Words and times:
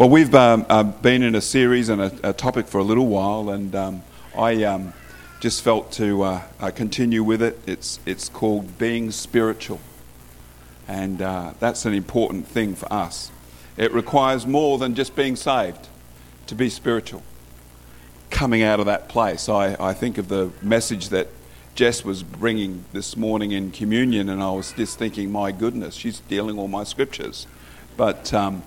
Well, 0.00 0.08
we've 0.08 0.34
um, 0.34 0.64
uh, 0.70 0.82
been 0.82 1.22
in 1.22 1.34
a 1.34 1.42
series 1.42 1.90
and 1.90 2.00
a, 2.00 2.30
a, 2.30 2.32
topic 2.32 2.66
for 2.66 2.78
a 2.78 2.82
little 2.82 3.06
while, 3.06 3.50
and 3.50 3.74
um, 3.74 4.02
I 4.34 4.64
um, 4.64 4.94
just 5.40 5.60
felt 5.60 5.92
to 5.92 6.22
uh, 6.22 6.42
uh, 6.58 6.70
continue 6.70 7.22
with 7.22 7.42
it. 7.42 7.58
It's, 7.66 8.00
it's 8.06 8.30
called 8.30 8.78
Being 8.78 9.10
Spiritual, 9.10 9.78
and 10.88 11.20
uh, 11.20 11.52
that's 11.60 11.84
an 11.84 11.92
important 11.92 12.48
thing 12.48 12.74
for 12.74 12.90
us. 12.90 13.30
It 13.76 13.92
requires 13.92 14.46
more 14.46 14.78
than 14.78 14.94
just 14.94 15.14
being 15.14 15.36
saved 15.36 15.88
to 16.46 16.54
be 16.54 16.70
spiritual. 16.70 17.22
Coming 18.30 18.62
out 18.62 18.80
of 18.80 18.86
that 18.86 19.10
place, 19.10 19.50
I, 19.50 19.76
I 19.78 19.92
think 19.92 20.16
of 20.16 20.28
the 20.28 20.50
message 20.62 21.10
that 21.10 21.28
Jess 21.74 22.06
was 22.06 22.22
bringing 22.22 22.86
this 22.94 23.18
morning 23.18 23.52
in 23.52 23.70
communion, 23.70 24.30
and 24.30 24.42
I 24.42 24.50
was 24.50 24.72
just 24.72 24.98
thinking, 24.98 25.30
my 25.30 25.52
goodness, 25.52 25.94
she's 25.94 26.16
stealing 26.16 26.58
all 26.58 26.68
my 26.68 26.84
scriptures. 26.84 27.46
But 27.98 28.32
um, 28.32 28.62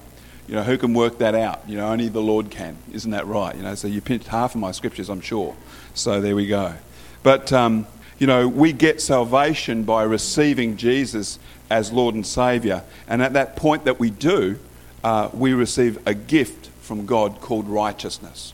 you 0.48 0.56
know, 0.56 0.64
who 0.64 0.78
can 0.78 0.94
work 0.94 1.20
that 1.20 1.36
out? 1.36 1.68
You 1.68 1.78
know, 1.78 1.88
only 1.88 2.10
the 2.10 2.22
Lord 2.22 2.50
can. 2.50 2.78
Isn't 2.92 3.12
that 3.12 3.26
right? 3.28 3.56
You 3.56 3.64
know, 3.64 3.76
so 3.76 3.88
you 3.88 4.02
pinched 4.02 4.28
half 4.28 4.56
of 4.56 4.62
my 4.62 4.72
scriptures, 4.72 5.10
I'm 5.10 5.22
sure. 5.22 5.56
So 5.94 6.20
there 6.20 6.36
we 6.36 6.48
go. 6.48 6.74
But, 7.24 7.54
um, 7.54 7.88
you 8.20 8.28
know, 8.28 8.48
we 8.48 8.74
get 8.74 9.02
salvation 9.02 9.84
by 9.84 10.04
receiving 10.04 10.78
Jesus 10.78 11.40
as 11.70 11.92
Lord 11.92 12.16
and 12.16 12.26
Saviour. 12.26 12.84
And 13.08 13.22
at 13.22 13.34
that 13.34 13.56
point 13.56 13.86
that 13.86 14.00
we 14.00 14.10
do, 14.10 14.60
uh, 15.04 15.30
we 15.34 15.54
receive 15.54 16.06
a 16.08 16.14
gift 16.14 16.68
from 16.82 17.06
God 17.06 17.40
called 17.42 17.68
righteousness. 17.68 18.54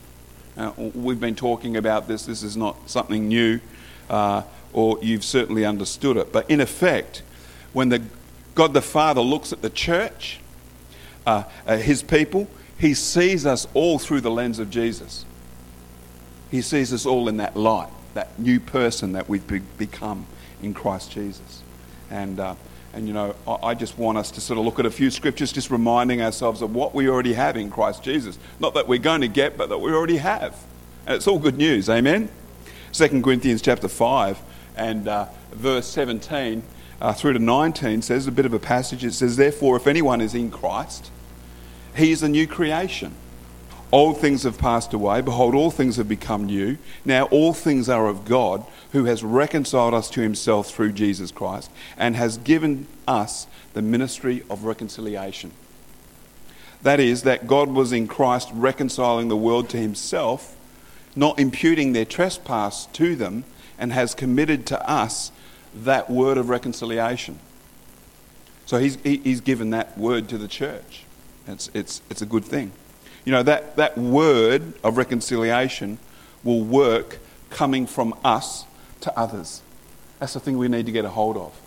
We've 0.76 1.20
been 1.20 1.36
talking 1.36 1.76
about 1.76 2.06
this. 2.06 2.26
This 2.26 2.42
is 2.42 2.56
not 2.56 2.90
something 2.90 3.28
new, 3.28 3.60
uh, 4.08 4.42
or 4.72 4.98
you've 5.00 5.24
certainly 5.24 5.64
understood 5.64 6.16
it. 6.16 6.32
But 6.32 6.50
in 6.50 6.60
effect, 6.60 7.22
when 7.72 7.88
the, 7.88 8.02
God 8.54 8.74
the 8.74 8.82
Father 8.82 9.20
looks 9.20 9.52
at 9.52 9.62
the 9.62 9.70
church, 9.70 10.39
uh, 11.30 11.44
uh, 11.64 11.76
his 11.76 12.02
people, 12.02 12.48
he 12.76 12.92
sees 12.92 13.46
us 13.46 13.68
all 13.72 14.00
through 14.00 14.20
the 14.20 14.30
lens 14.30 14.58
of 14.58 14.68
Jesus. 14.68 15.24
He 16.50 16.60
sees 16.60 16.92
us 16.92 17.06
all 17.06 17.28
in 17.28 17.36
that 17.36 17.56
light, 17.56 17.90
that 18.14 18.36
new 18.38 18.58
person 18.58 19.12
that 19.12 19.28
we've 19.28 19.46
be- 19.46 19.60
become 19.78 20.26
in 20.60 20.74
Christ 20.74 21.12
Jesus. 21.12 21.62
And, 22.10 22.40
uh, 22.40 22.56
and 22.92 23.06
you 23.06 23.14
know, 23.14 23.36
I, 23.46 23.68
I 23.68 23.74
just 23.74 23.96
want 23.96 24.18
us 24.18 24.32
to 24.32 24.40
sort 24.40 24.58
of 24.58 24.64
look 24.64 24.80
at 24.80 24.86
a 24.86 24.90
few 24.90 25.08
scriptures, 25.08 25.52
just 25.52 25.70
reminding 25.70 26.20
ourselves 26.20 26.62
of 26.62 26.74
what 26.74 26.94
we 26.96 27.08
already 27.08 27.34
have 27.34 27.56
in 27.56 27.70
Christ 27.70 28.02
Jesus. 28.02 28.36
Not 28.58 28.74
that 28.74 28.88
we're 28.88 28.98
going 28.98 29.20
to 29.20 29.28
get, 29.28 29.56
but 29.56 29.68
that 29.68 29.78
we 29.78 29.92
already 29.92 30.16
have. 30.16 30.56
And 31.06 31.14
it's 31.14 31.28
all 31.28 31.38
good 31.38 31.56
news. 31.56 31.88
Amen? 31.88 32.28
2 32.92 33.22
Corinthians 33.22 33.62
chapter 33.62 33.86
5 33.86 34.36
and 34.76 35.06
uh, 35.06 35.26
verse 35.52 35.86
17 35.86 36.64
uh, 37.00 37.12
through 37.12 37.34
to 37.34 37.38
19 37.38 38.02
says 38.02 38.26
a 38.26 38.32
bit 38.32 38.46
of 38.46 38.52
a 38.52 38.58
passage. 38.58 39.04
It 39.04 39.12
says, 39.12 39.36
Therefore, 39.36 39.76
if 39.76 39.86
anyone 39.86 40.20
is 40.20 40.34
in 40.34 40.50
Christ, 40.50 41.10
he 41.96 42.12
is 42.12 42.22
a 42.22 42.28
new 42.28 42.46
creation. 42.46 43.14
Old 43.92 44.18
things 44.18 44.44
have 44.44 44.56
passed 44.56 44.92
away. 44.92 45.20
Behold, 45.20 45.54
all 45.54 45.70
things 45.70 45.96
have 45.96 46.08
become 46.08 46.44
new. 46.44 46.78
Now 47.04 47.24
all 47.26 47.52
things 47.52 47.88
are 47.88 48.06
of 48.06 48.24
God, 48.24 48.64
who 48.92 49.06
has 49.06 49.24
reconciled 49.24 49.94
us 49.94 50.08
to 50.10 50.20
himself 50.20 50.70
through 50.70 50.92
Jesus 50.92 51.32
Christ 51.32 51.70
and 51.96 52.14
has 52.16 52.38
given 52.38 52.86
us 53.08 53.46
the 53.72 53.82
ministry 53.82 54.44
of 54.48 54.64
reconciliation. 54.64 55.50
That 56.82 57.00
is, 57.00 57.22
that 57.22 57.46
God 57.46 57.68
was 57.70 57.92
in 57.92 58.06
Christ 58.06 58.48
reconciling 58.52 59.28
the 59.28 59.36
world 59.36 59.68
to 59.70 59.76
himself, 59.76 60.56
not 61.14 61.38
imputing 61.38 61.92
their 61.92 62.04
trespass 62.04 62.86
to 62.86 63.16
them, 63.16 63.44
and 63.78 63.92
has 63.92 64.14
committed 64.14 64.66
to 64.66 64.88
us 64.88 65.32
that 65.74 66.08
word 66.08 66.38
of 66.38 66.48
reconciliation. 66.48 67.38
So 68.66 68.78
he's, 68.78 68.96
he's 69.02 69.40
given 69.40 69.70
that 69.70 69.98
word 69.98 70.28
to 70.28 70.38
the 70.38 70.48
church. 70.48 71.04
It's, 71.46 71.70
it's, 71.74 72.02
it's 72.10 72.22
a 72.22 72.26
good 72.26 72.44
thing. 72.44 72.72
You 73.24 73.32
know, 73.32 73.42
that, 73.42 73.76
that 73.76 73.98
word 73.98 74.72
of 74.82 74.96
reconciliation 74.96 75.98
will 76.42 76.62
work 76.62 77.18
coming 77.50 77.86
from 77.86 78.14
us 78.24 78.64
to 79.00 79.18
others. 79.18 79.62
That's 80.18 80.34
the 80.34 80.40
thing 80.40 80.58
we 80.58 80.68
need 80.68 80.86
to 80.86 80.92
get 80.92 81.04
a 81.04 81.10
hold 81.10 81.36
of. 81.36 81.58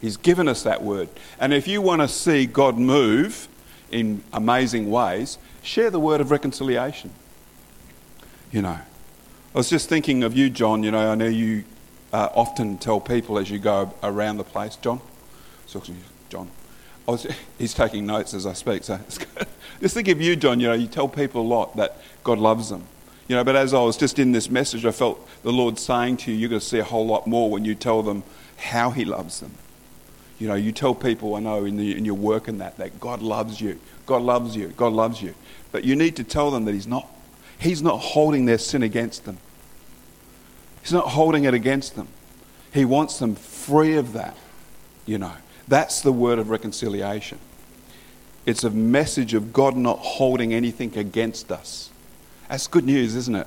He's 0.00 0.16
given 0.16 0.48
us 0.48 0.62
that 0.62 0.82
word. 0.82 1.08
And 1.38 1.52
if 1.52 1.68
you 1.68 1.82
want 1.82 2.00
to 2.00 2.08
see 2.08 2.46
God 2.46 2.78
move 2.78 3.48
in 3.90 4.22
amazing 4.32 4.90
ways, 4.90 5.38
share 5.62 5.90
the 5.90 6.00
word 6.00 6.20
of 6.20 6.30
reconciliation. 6.30 7.10
You 8.50 8.62
know, 8.62 8.78
I 9.54 9.58
was 9.58 9.68
just 9.68 9.88
thinking 9.88 10.22
of 10.22 10.36
you, 10.36 10.48
John. 10.48 10.82
You 10.82 10.90
know, 10.90 11.12
I 11.12 11.14
know 11.14 11.26
you 11.26 11.64
uh, 12.12 12.28
often 12.34 12.78
tell 12.78 13.00
people 13.00 13.38
as 13.38 13.50
you 13.50 13.58
go 13.58 13.92
around 14.02 14.38
the 14.38 14.44
place, 14.44 14.76
John. 14.76 15.00
John. 16.28 16.50
Was, 17.06 17.26
he's 17.58 17.74
taking 17.74 18.06
notes 18.06 18.34
as 18.34 18.46
I 18.46 18.52
speak. 18.52 18.84
So 18.84 19.00
just 19.80 19.94
think 19.94 20.08
of 20.08 20.20
you, 20.20 20.36
John. 20.36 20.60
You 20.60 20.68
know, 20.68 20.74
you 20.74 20.86
tell 20.86 21.08
people 21.08 21.42
a 21.42 21.48
lot 21.48 21.76
that 21.76 21.96
God 22.22 22.38
loves 22.38 22.70
them. 22.70 22.84
You 23.26 23.36
know, 23.36 23.44
but 23.44 23.56
as 23.56 23.74
I 23.74 23.80
was 23.80 23.96
just 23.96 24.18
in 24.18 24.32
this 24.32 24.50
message, 24.50 24.84
I 24.84 24.90
felt 24.90 25.24
the 25.42 25.52
Lord 25.52 25.78
saying 25.78 26.18
to 26.18 26.32
you, 26.32 26.36
you're 26.36 26.48
going 26.48 26.60
to 26.60 26.66
see 26.66 26.78
a 26.78 26.84
whole 26.84 27.06
lot 27.06 27.26
more 27.26 27.48
when 27.50 27.64
you 27.64 27.74
tell 27.74 28.02
them 28.02 28.24
how 28.56 28.90
He 28.90 29.04
loves 29.04 29.40
them. 29.40 29.52
You 30.40 30.48
know, 30.48 30.54
you 30.54 30.72
tell 30.72 30.94
people, 30.94 31.34
I 31.36 31.40
know, 31.40 31.64
in, 31.64 31.76
the, 31.76 31.96
in 31.96 32.04
your 32.04 32.14
work 32.14 32.48
and 32.48 32.60
that, 32.60 32.76
that 32.78 32.98
God 32.98 33.22
loves 33.22 33.60
you. 33.60 33.78
God 34.06 34.22
loves 34.22 34.56
you. 34.56 34.68
God 34.68 34.92
loves 34.92 35.22
you. 35.22 35.34
But 35.70 35.84
you 35.84 35.94
need 35.94 36.16
to 36.16 36.24
tell 36.24 36.50
them 36.50 36.64
that 36.64 36.72
He's 36.72 36.86
not, 36.86 37.08
He's 37.58 37.82
not 37.82 37.98
holding 37.98 38.46
their 38.46 38.58
sin 38.58 38.82
against 38.82 39.24
them. 39.24 39.38
He's 40.82 40.92
not 40.92 41.08
holding 41.08 41.44
it 41.44 41.54
against 41.54 41.94
them. 41.94 42.08
He 42.72 42.84
wants 42.84 43.18
them 43.18 43.34
free 43.34 43.94
of 43.94 44.12
that, 44.14 44.36
you 45.06 45.18
know. 45.18 45.34
That's 45.70 46.00
the 46.00 46.10
word 46.10 46.40
of 46.40 46.50
reconciliation. 46.50 47.38
It's 48.44 48.64
a 48.64 48.70
message 48.70 49.34
of 49.34 49.52
God 49.52 49.76
not 49.76 50.00
holding 50.00 50.52
anything 50.52 50.98
against 50.98 51.52
us. 51.52 51.90
That's 52.48 52.66
good 52.66 52.84
news, 52.84 53.14
isn't 53.14 53.36
it? 53.36 53.46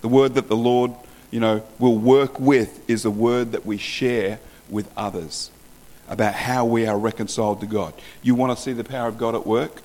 The 0.00 0.08
word 0.08 0.32
that 0.32 0.48
the 0.48 0.56
Lord, 0.56 0.92
you 1.30 1.38
know, 1.38 1.62
will 1.78 1.98
work 1.98 2.40
with 2.40 2.88
is 2.88 3.04
a 3.04 3.10
word 3.10 3.52
that 3.52 3.66
we 3.66 3.76
share 3.76 4.40
with 4.70 4.90
others 4.96 5.50
about 6.08 6.32
how 6.32 6.64
we 6.64 6.86
are 6.86 6.98
reconciled 6.98 7.60
to 7.60 7.66
God. 7.66 7.92
You 8.22 8.34
want 8.34 8.56
to 8.56 8.62
see 8.62 8.72
the 8.72 8.82
power 8.82 9.06
of 9.06 9.18
God 9.18 9.34
at 9.34 9.46
work? 9.46 9.82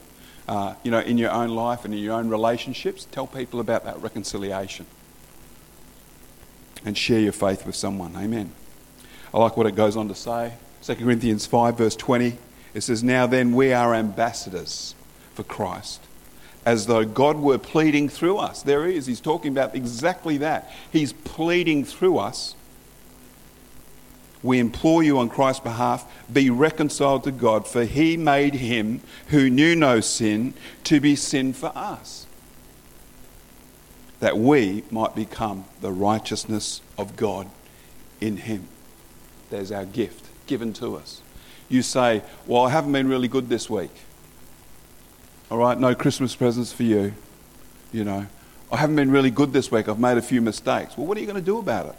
Uh, 0.47 0.75
you 0.83 0.91
know, 0.91 0.99
in 0.99 1.17
your 1.17 1.31
own 1.31 1.49
life 1.49 1.83
and 1.83 1.93
in 1.93 1.99
your 1.99 2.13
own 2.13 2.29
relationships, 2.29 3.07
tell 3.11 3.27
people 3.27 3.59
about 3.59 3.83
that 3.83 4.01
reconciliation 4.01 4.85
and 6.85 6.97
share 6.97 7.19
your 7.19 7.33
faith 7.33 7.65
with 7.65 7.75
someone. 7.75 8.15
Amen. 8.15 8.53
I 9.33 9.39
like 9.39 9.57
what 9.57 9.67
it 9.67 9.75
goes 9.75 9.97
on 9.97 10.07
to 10.07 10.15
say. 10.15 10.53
2 10.85 10.95
Corinthians 10.95 11.45
5, 11.45 11.77
verse 11.77 11.95
20. 11.95 12.37
It 12.73 12.81
says, 12.81 13.03
Now 13.03 13.25
then, 13.25 13.53
we 13.53 13.73
are 13.73 13.95
ambassadors 13.95 14.93
for 15.33 15.43
Christ, 15.43 16.01
as 16.65 16.85
though 16.85 17.05
God 17.05 17.37
were 17.37 17.57
pleading 17.57 18.07
through 18.07 18.37
us. 18.37 18.61
There 18.61 18.85
he 18.85 18.95
is. 18.95 19.05
He's 19.05 19.21
talking 19.21 19.51
about 19.51 19.73
exactly 19.73 20.37
that. 20.37 20.71
He's 20.91 21.13
pleading 21.13 21.85
through 21.85 22.17
us. 22.17 22.53
We 24.43 24.59
implore 24.59 25.01
you 25.01 25.17
on 25.17 25.29
Christ's 25.29 25.63
behalf, 25.63 26.05
be 26.31 26.51
reconciled 26.51 27.23
to 27.23 27.31
God, 27.31 27.67
for 27.67 27.83
he 27.85 28.15
made 28.15 28.53
him 28.53 29.01
who 29.29 29.49
knew 29.49 29.75
no 29.75 30.01
sin 30.01 30.53
to 30.83 30.99
be 30.99 31.15
sin 31.15 31.53
for 31.53 31.71
us 31.73 32.27
that 34.19 34.37
we 34.37 34.83
might 34.89 35.15
become 35.15 35.65
the 35.81 35.91
righteousness 35.91 36.81
of 36.97 37.15
God 37.15 37.49
in 38.21 38.37
Him. 38.37 38.67
There's 39.49 39.71
our 39.71 39.85
gift 39.85 40.24
given 40.47 40.73
to 40.73 40.95
us. 40.95 41.21
You 41.69 41.81
say, 41.81 42.21
Well, 42.45 42.65
I 42.65 42.69
haven't 42.69 42.91
been 42.91 43.07
really 43.07 43.27
good 43.27 43.49
this 43.49 43.69
week. 43.69 43.91
All 45.49 45.57
right, 45.57 45.79
no 45.79 45.95
Christmas 45.95 46.35
presents 46.35 46.71
for 46.71 46.83
you. 46.83 47.13
You 47.91 48.03
know, 48.03 48.27
I 48.71 48.77
haven't 48.77 48.95
been 48.95 49.11
really 49.11 49.31
good 49.31 49.53
this 49.53 49.71
week. 49.71 49.87
I've 49.87 49.99
made 49.99 50.17
a 50.17 50.21
few 50.21 50.41
mistakes. 50.41 50.97
Well, 50.97 51.07
what 51.07 51.17
are 51.17 51.21
you 51.21 51.27
going 51.27 51.39
to 51.39 51.45
do 51.45 51.59
about 51.59 51.87
it? 51.87 51.95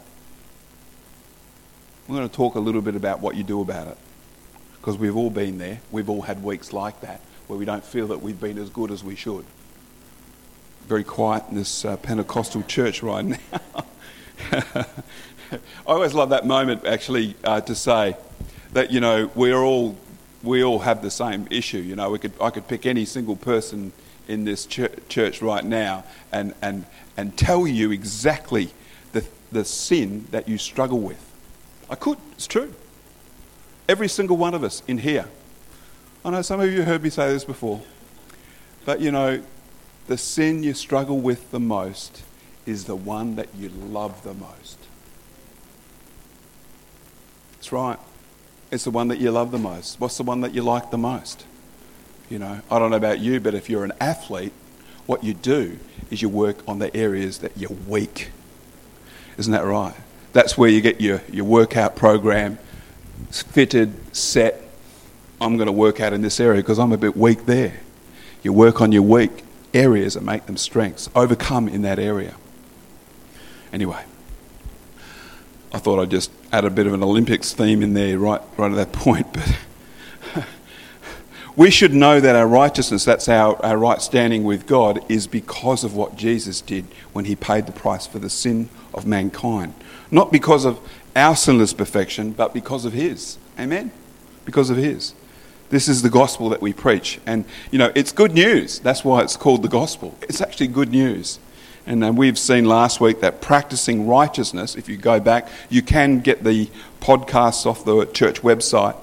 We're 2.07 2.17
going 2.17 2.29
to 2.29 2.35
talk 2.35 2.55
a 2.55 2.59
little 2.59 2.81
bit 2.81 2.95
about 2.95 3.19
what 3.19 3.35
you 3.35 3.43
do 3.43 3.61
about 3.61 3.87
it. 3.87 3.97
Because 4.79 4.97
we've 4.97 5.15
all 5.15 5.29
been 5.29 5.57
there. 5.57 5.81
We've 5.91 6.09
all 6.09 6.21
had 6.21 6.43
weeks 6.43 6.71
like 6.71 7.01
that 7.01 7.21
where 7.47 7.57
we 7.57 7.65
don't 7.65 7.83
feel 7.83 8.07
that 8.07 8.21
we've 8.21 8.39
been 8.39 8.57
as 8.57 8.69
good 8.69 8.91
as 8.91 9.03
we 9.03 9.15
should 9.15 9.45
very 10.87 11.03
quiet 11.03 11.43
in 11.49 11.55
this 11.55 11.83
uh, 11.83 11.97
Pentecostal 11.97 12.63
church 12.63 13.03
right 13.03 13.25
now. 13.25 13.37
I 14.51 14.85
always 15.85 16.13
love 16.13 16.29
that 16.29 16.45
moment, 16.45 16.85
actually, 16.85 17.35
uh, 17.43 17.61
to 17.61 17.75
say 17.75 18.15
that 18.73 18.91
you 18.91 18.99
know 18.99 19.31
we're 19.35 19.57
all 19.57 19.97
we 20.43 20.63
all 20.63 20.79
have 20.79 21.01
the 21.01 21.11
same 21.11 21.47
issue. 21.49 21.79
You 21.79 21.95
know, 21.95 22.09
we 22.09 22.19
could 22.19 22.33
I 22.39 22.49
could 22.49 22.67
pick 22.67 22.85
any 22.85 23.05
single 23.05 23.35
person 23.35 23.91
in 24.27 24.43
this 24.45 24.65
ch- 24.65 24.89
church 25.09 25.41
right 25.41 25.63
now 25.63 26.03
and 26.31 26.53
and 26.61 26.85
and 27.15 27.37
tell 27.37 27.67
you 27.67 27.91
exactly 27.91 28.71
the 29.13 29.25
the 29.51 29.65
sin 29.65 30.27
that 30.31 30.47
you 30.47 30.57
struggle 30.57 30.99
with. 30.99 31.23
I 31.89 31.95
could. 31.95 32.17
It's 32.33 32.47
true. 32.47 32.73
Every 33.89 34.09
single 34.09 34.37
one 34.37 34.53
of 34.53 34.63
us 34.63 34.83
in 34.87 34.99
here. 34.99 35.27
I 36.25 36.29
know 36.29 36.41
some 36.41 36.59
of 36.59 36.71
you 36.71 36.83
heard 36.83 37.03
me 37.03 37.09
say 37.09 37.31
this 37.31 37.45
before, 37.45 37.81
but 38.85 38.99
you 38.99 39.11
know 39.11 39.41
the 40.07 40.17
sin 40.17 40.63
you 40.63 40.73
struggle 40.73 41.19
with 41.19 41.51
the 41.51 41.59
most 41.59 42.23
is 42.67 42.85
the 42.85 42.95
one 42.95 43.37
that 43.37 43.47
you 43.57 43.69
love 43.69 44.23
the 44.23 44.33
most. 44.33 44.77
That's 47.53 47.71
right. 47.71 47.97
It's 48.69 48.83
the 48.83 48.91
one 48.91 49.07
that 49.07 49.19
you 49.19 49.31
love 49.31 49.51
the 49.51 49.57
most. 49.57 49.99
What's 49.99 50.17
the 50.17 50.23
one 50.23 50.41
that 50.41 50.53
you 50.53 50.61
like 50.61 50.91
the 50.91 50.97
most? 50.97 51.45
You 52.29 52.39
know, 52.39 52.59
I 52.69 52.79
don't 52.79 52.91
know 52.91 52.97
about 52.97 53.19
you, 53.19 53.39
but 53.39 53.55
if 53.55 53.69
you're 53.69 53.85
an 53.85 53.93
athlete, 54.01 54.51
what 55.05 55.23
you 55.23 55.33
do 55.33 55.79
is 56.11 56.21
you 56.21 56.27
work 56.27 56.57
on 56.67 56.79
the 56.79 56.95
areas 56.95 57.39
that 57.39 57.57
you're 57.57 57.75
weak. 57.87 58.31
Isn't 59.37 59.53
that 59.53 59.63
right? 59.63 59.95
That's 60.33 60.57
where 60.57 60.69
you 60.69 60.81
get 60.81 60.99
your, 60.99 61.21
your 61.31 61.45
workout 61.45 61.95
program 61.95 62.59
fitted, 63.31 63.93
set. 64.15 64.61
I'm 65.39 65.55
going 65.55 65.67
to 65.67 65.71
work 65.71 66.01
out 66.01 66.11
in 66.11 66.21
this 66.21 66.39
area 66.39 66.61
because 66.61 66.79
I'm 66.79 66.91
a 66.91 66.97
bit 66.97 67.15
weak 67.15 67.45
there. 67.45 67.79
You 68.43 68.51
work 68.51 68.81
on 68.81 68.91
your 68.91 69.03
weak 69.03 69.45
areas 69.73 70.15
and 70.17 70.25
make 70.25 70.45
them 70.45 70.57
strengths. 70.57 71.09
Overcome 71.15 71.69
in 71.69 71.81
that 71.83 71.99
area. 71.99 72.35
Anyway, 73.73 74.03
I 75.73 75.79
thought 75.79 75.99
I'd 75.99 76.11
just 76.11 76.31
add 76.51 76.65
a 76.65 76.69
bit 76.69 76.87
of 76.87 76.93
an 76.93 77.03
Olympics 77.03 77.53
theme 77.53 77.83
in 77.83 77.93
there 77.93 78.17
right, 78.17 78.41
right 78.57 78.71
at 78.71 78.75
that 78.75 78.91
point, 78.93 79.27
but 79.33 80.45
we 81.55 81.69
should 81.69 81.93
know 81.93 82.19
that 82.19 82.35
our 82.35 82.47
righteousness, 82.47 83.03
that's 83.03 83.27
our, 83.27 83.63
our 83.65 83.77
right 83.77 84.01
standing 84.01 84.43
with 84.43 84.65
God, 84.65 85.03
is 85.09 85.27
because 85.27 85.83
of 85.83 85.95
what 85.95 86.15
Jesus 86.15 86.61
did 86.61 86.85
when 87.13 87.25
he 87.25 87.35
paid 87.35 87.65
the 87.65 87.71
price 87.73 88.07
for 88.07 88.19
the 88.19 88.29
sin 88.29 88.69
of 88.93 89.05
mankind. 89.05 89.73
Not 90.09 90.31
because 90.31 90.65
of 90.65 90.79
our 91.15 91.35
sinless 91.35 91.73
perfection, 91.73 92.31
but 92.31 92.53
because 92.53 92.85
of 92.85 92.93
his. 92.93 93.37
Amen? 93.59 93.91
Because 94.45 94.69
of 94.69 94.77
his. 94.77 95.13
This 95.69 95.89
is 95.89 96.01
the 96.01 96.09
gospel 96.09 96.49
that 96.49 96.61
we 96.61 96.71
preach. 96.71 97.19
And, 97.25 97.43
you 97.71 97.79
know, 97.79 97.91
it's 97.93 98.13
good 98.13 98.33
news. 98.33 98.79
That's 98.79 99.03
why 99.03 99.21
it's 99.21 99.35
called 99.35 99.63
the 99.63 99.67
gospel. 99.67 100.17
It's 100.21 100.39
actually 100.39 100.67
good 100.67 100.89
news. 100.91 101.39
And 101.87 102.17
we've 102.17 102.37
seen 102.37 102.65
last 102.65 102.99
week 102.99 103.21
that 103.21 103.39
practicing 103.39 104.07
righteousness, 104.07 104.75
if 104.75 104.89
you 104.89 104.97
go 104.97 105.21
back, 105.21 105.47
you 105.69 105.81
can 105.81 106.19
get 106.19 106.43
the 106.43 106.69
podcasts 106.99 107.65
off 107.65 107.85
the 107.85 108.05
church 108.07 108.41
website 108.41 108.97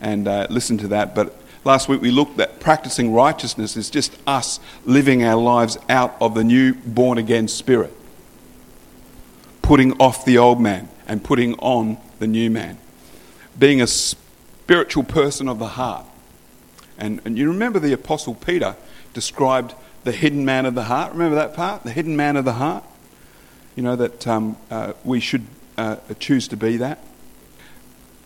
and 0.00 0.28
uh, 0.28 0.46
listen 0.48 0.78
to 0.78 0.88
that. 0.88 1.16
But 1.16 1.36
last 1.64 1.88
week 1.88 2.00
we 2.00 2.12
looked 2.12 2.38
at 2.38 2.60
practicing 2.60 3.12
righteousness 3.12 3.76
is 3.76 3.90
just 3.90 4.16
us 4.24 4.60
living 4.84 5.24
our 5.24 5.34
lives 5.34 5.76
out 5.88 6.16
of 6.20 6.34
the 6.34 6.44
new 6.44 6.74
born 6.74 7.18
again 7.18 7.48
spirit, 7.48 7.92
putting 9.60 9.92
off 10.00 10.24
the 10.24 10.38
old 10.38 10.60
man 10.60 10.88
and 11.08 11.24
putting 11.24 11.54
on 11.54 11.98
the 12.20 12.28
new 12.28 12.52
man, 12.52 12.78
being 13.58 13.82
a 13.82 13.86
spiritual 13.88 15.02
person 15.02 15.48
of 15.48 15.58
the 15.58 15.68
heart. 15.68 16.06
And, 16.98 17.20
and 17.24 17.36
you 17.36 17.48
remember 17.48 17.80
the 17.80 17.92
Apostle 17.92 18.36
Peter 18.36 18.76
described 19.12 19.74
the 20.04 20.12
hidden 20.12 20.44
man 20.44 20.66
of 20.66 20.74
the 20.74 20.84
heart. 20.84 21.12
Remember 21.12 21.36
that 21.36 21.54
part? 21.54 21.84
The 21.84 21.92
hidden 21.92 22.16
man 22.16 22.36
of 22.36 22.44
the 22.44 22.54
heart? 22.54 22.84
You 23.76 23.82
know, 23.82 23.96
that 23.96 24.26
um, 24.26 24.56
uh, 24.70 24.92
we 25.04 25.20
should 25.20 25.46
uh, 25.78 25.96
choose 26.18 26.48
to 26.48 26.56
be 26.56 26.76
that. 26.78 26.98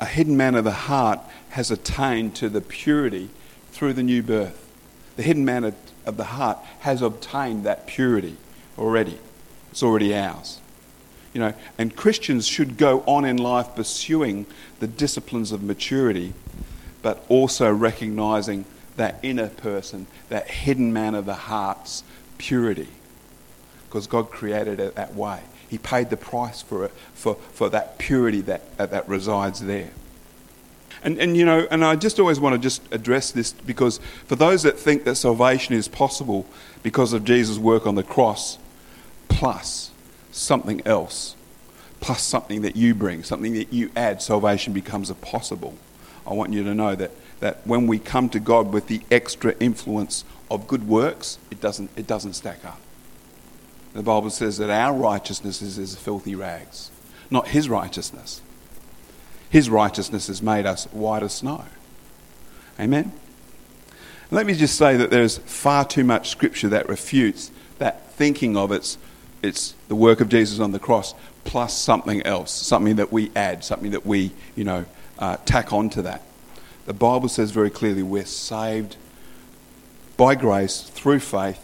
A 0.00 0.06
hidden 0.06 0.37
man 0.37 0.55
of 0.55 0.64
the 0.64 0.73
heart 0.73 1.20
has 1.50 1.70
attained 1.70 2.34
to 2.37 2.49
the 2.49 2.61
purity 2.61 3.31
through 3.70 3.94
the 3.94 4.02
new 4.02 4.23
birth. 4.23 4.62
The 5.17 5.23
hidden 5.23 5.44
man 5.44 5.64
of, 5.64 5.75
of 6.05 6.17
the 6.17 6.25
heart 6.25 6.58
has 6.81 7.02
obtained 7.02 7.64
that 7.64 7.87
purity 7.87 8.37
already. 8.78 9.19
It's 9.70 9.82
already 9.82 10.14
ours. 10.14 10.61
You 11.32 11.40
know, 11.40 11.55
and 11.76 11.94
Christians 11.94 12.46
should 12.46 12.78
go 12.78 13.00
on 13.06 13.25
in 13.25 13.37
life 13.37 13.75
pursuing 13.75 14.46
the 14.81 14.87
disciplines 14.87 15.52
of 15.52 15.62
maturity, 15.62 16.32
but 17.02 17.25
also 17.28 17.70
recognizing 17.73 18.64
that 18.97 19.19
inner 19.23 19.49
person, 19.49 20.07
that 20.29 20.49
hidden 20.49 20.93
man 20.93 21.15
of 21.15 21.27
the 21.27 21.35
heart's 21.35 22.03
purity. 22.39 22.89
Because 23.89 24.07
God 24.07 24.31
created 24.31 24.81
it 24.81 24.95
that 24.97 25.15
way. 25.15 25.41
He 25.69 25.79
paid 25.79 26.11
the 26.11 26.17
price 26.17 26.63
for 26.63 26.85
it, 26.85 26.93
for, 27.15 27.35
for 27.53 27.69
that 27.71 27.99
purity 27.99 28.41
that, 28.43 28.63
uh, 28.79 28.87
that 28.87 29.09
resides 29.09 29.61
there. 29.61 29.91
And, 31.03 31.19
and, 31.19 31.37
you 31.37 31.45
know, 31.45 31.67
and 31.71 31.85
I 31.85 31.97
just 31.97 32.19
always 32.19 32.41
want 32.41 32.55
to 32.55 32.59
just 32.59 32.83
address 32.93 33.31
this 33.31 33.53
because 33.53 33.99
for 34.27 34.37
those 34.37 34.63
that 34.63 34.79
think 34.79 35.05
that 35.05 35.17
salvation 35.17 35.75
is 35.75 35.89
possible 35.89 36.47
because 36.83 37.13
of 37.13 37.25
Jesus' 37.25 37.59
work 37.59 37.87
on 37.87 37.95
the 37.95 38.03
cross, 38.03 38.59
plus 39.29 39.91
something 40.33 40.85
else, 40.87 41.37
plus 42.01 42.23
something 42.23 42.63
that 42.63 42.77
you 42.77 42.95
bring, 42.95 43.23
something 43.23 43.55
that 43.55 43.73
you 43.73 43.91
add, 43.95 44.23
salvation 44.23 44.73
becomes 44.73 45.11
a 45.11 45.15
possible. 45.15 45.75
I 46.27 46.35
want 46.35 46.53
you 46.53 46.65
to 46.65 46.75
know 46.75 46.95
that, 46.95 47.11
that 47.41 47.67
when 47.67 47.87
we 47.87 47.99
come 47.99 48.29
to 48.31 48.41
God 48.41 48.73
with 48.73 48.87
the 48.87 49.00
extra 49.11 49.55
influence 49.61 50.25
of 50.50 50.67
good 50.67 50.88
works, 50.88 51.38
it 51.50 51.61
doesn't, 51.61 51.91
it 51.97 52.06
doesn't 52.06 52.35
stack 52.35 52.65
up. 52.65 52.81
The 53.93 54.03
Bible 54.03 54.31
says 54.31 54.59
that 54.59 54.71
our 54.71 54.94
righteousness 54.94 55.62
is 55.62 55.79
as 55.79 55.94
filthy 55.94 56.35
rags, 56.35 56.91
not 57.31 57.49
His 57.49 57.69
righteousness. 57.69 58.43
His 59.49 59.71
righteousness 59.71 60.27
has 60.27 60.43
made 60.43 60.67
us 60.67 60.85
white 60.87 61.23
as 61.23 61.35
snow. 61.35 61.65
Amen? 62.79 63.12
Let 64.31 64.44
me 64.44 64.55
just 64.55 64.77
say 64.77 64.97
that 64.97 65.11
there's 65.11 65.38
far 65.38 65.85
too 65.85 66.05
much 66.05 66.31
scripture 66.31 66.69
that 66.69 66.88
refutes 66.88 67.50
that 67.79 68.11
thinking 68.12 68.56
of 68.56 68.73
it's 68.73 68.99
it's 69.43 69.75
the 69.88 69.94
work 69.94 70.21
of 70.21 70.29
Jesus 70.29 70.59
on 70.59 70.73
the 70.73 70.79
cross 70.79 71.15
plus 71.44 71.77
something 71.77 72.23
else, 72.23 72.50
something 72.50 72.97
that 72.97 73.12
we 73.12 73.31
add, 73.37 73.62
something 73.62 73.93
that 73.93 74.05
we, 74.05 74.33
you 74.56 74.65
know, 74.65 74.85
uh, 75.19 75.37
tack 75.44 75.73
onto 75.73 76.03
that. 76.03 76.23
The 76.87 76.94
Bible 76.94 77.29
says 77.29 77.50
very 77.50 77.71
clearly 77.71 78.05
we're 78.05 78.25
saved 78.25 78.97
by 80.17 80.37
grace 80.37 80.83
through 80.83 81.19
faith, 81.19 81.61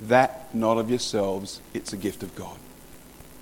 that 0.00 0.52
not 0.52 0.78
of 0.78 0.90
yourselves, 0.90 1.60
it's 1.72 1.92
a 1.92 1.96
gift 1.96 2.24
of 2.24 2.34
God. 2.34 2.58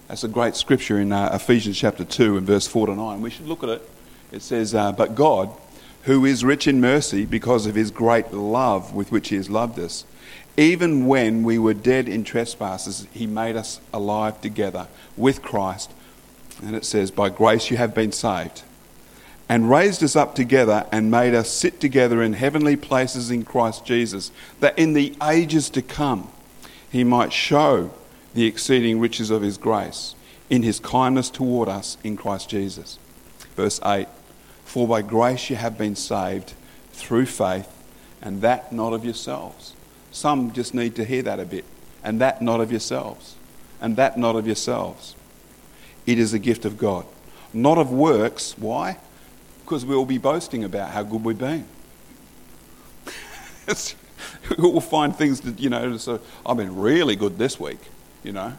That's 0.08 0.24
a 0.24 0.28
great 0.28 0.56
scripture 0.56 1.00
in 1.00 1.10
uh, 1.10 1.30
Ephesians 1.32 1.78
chapter 1.78 2.04
2 2.04 2.36
and 2.36 2.46
verse 2.46 2.66
4 2.66 2.88
to 2.88 2.94
9. 2.94 3.22
We 3.22 3.30
should 3.30 3.48
look 3.48 3.62
at 3.62 3.70
it. 3.70 3.90
It 4.30 4.42
says, 4.42 4.74
uh, 4.74 4.92
But 4.92 5.14
God, 5.14 5.50
who 6.02 6.26
is 6.26 6.44
rich 6.44 6.68
in 6.68 6.82
mercy 6.82 7.24
because 7.24 7.64
of 7.64 7.74
his 7.74 7.90
great 7.90 8.32
love 8.32 8.94
with 8.94 9.10
which 9.10 9.30
he 9.30 9.36
has 9.36 9.48
loved 9.48 9.78
us, 9.78 10.04
even 10.58 11.06
when 11.06 11.44
we 11.44 11.58
were 11.58 11.72
dead 11.72 12.10
in 12.10 12.24
trespasses, 12.24 13.06
he 13.10 13.26
made 13.26 13.56
us 13.56 13.80
alive 13.94 14.38
together 14.42 14.86
with 15.16 15.40
Christ. 15.40 15.90
And 16.62 16.76
it 16.76 16.84
says, 16.84 17.10
By 17.10 17.30
grace 17.30 17.70
you 17.70 17.78
have 17.78 17.94
been 17.94 18.12
saved. 18.12 18.64
And 19.52 19.68
raised 19.68 20.02
us 20.02 20.16
up 20.16 20.34
together 20.34 20.86
and 20.90 21.10
made 21.10 21.34
us 21.34 21.50
sit 21.50 21.78
together 21.78 22.22
in 22.22 22.32
heavenly 22.32 22.74
places 22.74 23.30
in 23.30 23.44
Christ 23.44 23.84
Jesus, 23.84 24.32
that 24.60 24.78
in 24.78 24.94
the 24.94 25.14
ages 25.22 25.68
to 25.68 25.82
come 25.82 26.30
he 26.90 27.04
might 27.04 27.34
show 27.34 27.90
the 28.32 28.46
exceeding 28.46 28.98
riches 28.98 29.28
of 29.28 29.42
his 29.42 29.58
grace 29.58 30.14
in 30.48 30.62
his 30.62 30.80
kindness 30.80 31.28
toward 31.28 31.68
us 31.68 31.98
in 32.02 32.16
Christ 32.16 32.48
Jesus. 32.48 32.98
Verse 33.54 33.78
8 33.84 34.08
For 34.64 34.88
by 34.88 35.02
grace 35.02 35.50
you 35.50 35.56
have 35.56 35.76
been 35.76 35.96
saved 35.96 36.54
through 36.94 37.26
faith, 37.26 37.68
and 38.22 38.40
that 38.40 38.72
not 38.72 38.94
of 38.94 39.04
yourselves. 39.04 39.74
Some 40.12 40.54
just 40.54 40.72
need 40.72 40.96
to 40.96 41.04
hear 41.04 41.24
that 41.24 41.38
a 41.38 41.44
bit. 41.44 41.66
And 42.02 42.22
that 42.22 42.40
not 42.40 42.62
of 42.62 42.70
yourselves. 42.70 43.36
And 43.82 43.96
that 43.96 44.16
not 44.16 44.34
of 44.34 44.46
yourselves. 44.46 45.14
It 46.06 46.18
is 46.18 46.32
a 46.32 46.38
gift 46.38 46.64
of 46.64 46.78
God. 46.78 47.04
Not 47.52 47.76
of 47.76 47.92
works. 47.92 48.56
Why? 48.56 48.96
Because 49.72 49.86
we'll 49.86 50.04
be 50.04 50.18
boasting 50.18 50.64
about 50.64 50.90
how 50.90 51.02
good 51.02 51.24
we've 51.24 51.38
been. 51.38 51.64
we'll 54.58 54.82
find 54.82 55.16
things 55.16 55.40
that, 55.40 55.58
you 55.58 55.70
know, 55.70 55.96
so 55.96 56.20
I've 56.44 56.58
been 56.58 56.76
really 56.76 57.16
good 57.16 57.38
this 57.38 57.58
week, 57.58 57.78
you 58.22 58.32
know. 58.32 58.52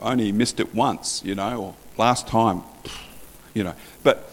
Only 0.00 0.32
missed 0.32 0.58
it 0.58 0.74
once, 0.74 1.20
you 1.22 1.34
know, 1.34 1.60
or 1.62 1.74
last 1.98 2.26
time, 2.26 2.62
you 3.52 3.64
know. 3.64 3.74
But 4.02 4.30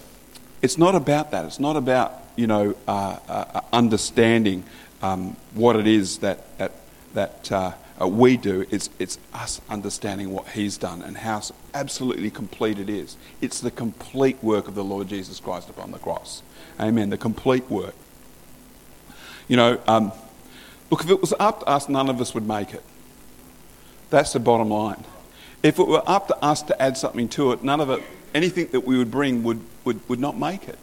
it's 0.61 0.77
not 0.77 0.95
about 0.95 1.31
that. 1.31 1.43
It's 1.43 1.59
not 1.59 1.75
about, 1.75 2.13
you 2.37 2.47
know, 2.47 2.73
uh, 2.87 3.17
uh, 3.27 3.59
understanding 3.73 4.63
um, 5.01 5.35
what 5.53 5.75
it 5.75 5.87
is 5.87 6.19
that, 6.19 6.57
that, 6.57 6.71
that 7.15 7.51
uh, 7.51 7.73
uh, 8.03 8.07
we 8.07 8.37
do. 8.37 8.65
It's, 8.69 8.89
it's 8.99 9.17
us 9.33 9.61
understanding 9.69 10.31
what 10.31 10.49
He's 10.49 10.77
done 10.77 11.01
and 11.01 11.17
how 11.17 11.41
absolutely 11.73 12.29
complete 12.29 12.79
it 12.79 12.89
is. 12.89 13.17
It's 13.41 13.59
the 13.59 13.71
complete 13.71 14.43
work 14.43 14.67
of 14.67 14.75
the 14.75 14.83
Lord 14.83 15.07
Jesus 15.07 15.39
Christ 15.39 15.69
upon 15.69 15.91
the 15.91 15.99
cross. 15.99 16.43
Amen. 16.79 17.09
The 17.09 17.17
complete 17.17 17.69
work. 17.69 17.95
You 19.47 19.57
know, 19.57 19.81
um, 19.87 20.11
look, 20.89 21.03
if 21.03 21.09
it 21.09 21.21
was 21.21 21.33
up 21.39 21.61
to 21.61 21.65
us, 21.65 21.89
none 21.89 22.09
of 22.09 22.19
us 22.19 22.33
would 22.33 22.47
make 22.47 22.73
it. 22.73 22.83
That's 24.09 24.33
the 24.33 24.39
bottom 24.39 24.69
line. 24.69 25.03
If 25.61 25.79
it 25.79 25.87
were 25.87 26.03
up 26.05 26.27
to 26.27 26.43
us 26.43 26.61
to 26.63 26.81
add 26.81 26.97
something 26.97 27.29
to 27.29 27.51
it, 27.53 27.63
none 27.63 27.79
of 27.79 27.89
it, 27.89 28.03
anything 28.33 28.67
that 28.67 28.81
we 28.81 28.97
would 28.97 29.11
bring 29.11 29.43
would, 29.43 29.61
would, 29.85 30.07
would 30.09 30.19
not 30.19 30.37
make 30.37 30.67
it. 30.67 30.77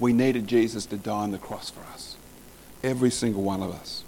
We 0.00 0.12
needed 0.12 0.46
Jesus 0.46 0.86
to 0.86 0.96
die 0.96 1.22
on 1.22 1.30
the 1.30 1.38
cross 1.38 1.70
for 1.70 1.80
us. 1.92 2.16
Every 2.82 3.10
single 3.10 3.42
one 3.42 3.62
of 3.62 3.70
us. 3.70 4.04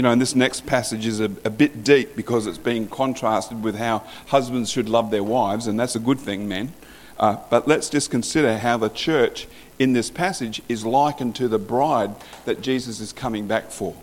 You 0.00 0.02
know, 0.04 0.12
and 0.12 0.22
this 0.22 0.34
next 0.34 0.64
passage 0.64 1.04
is 1.04 1.20
a, 1.20 1.24
a, 1.44 1.50
bit 1.50 1.84
deep 1.84 2.16
because 2.16 2.46
it's 2.46 2.56
being 2.56 2.88
contrasted 2.88 3.62
with 3.62 3.76
how 3.76 3.98
husbands 4.28 4.70
should 4.70 4.88
love 4.88 5.10
their 5.10 5.22
wives, 5.22 5.66
and 5.66 5.78
that's 5.78 5.94
a 5.94 5.98
good 5.98 6.18
thing, 6.18 6.48
men. 6.48 6.72
Uh, 7.18 7.36
but 7.50 7.68
let's 7.68 7.90
just 7.90 8.10
consider 8.10 8.56
how 8.56 8.78
the 8.78 8.88
church 8.88 9.46
in 9.78 9.92
this 9.92 10.08
passage 10.08 10.62
is 10.70 10.86
likened 10.86 11.36
to 11.36 11.48
the 11.48 11.58
bride 11.58 12.14
that 12.46 12.62
Jesus 12.62 12.98
is 12.98 13.12
coming 13.12 13.46
back 13.46 13.70
for. 13.70 13.94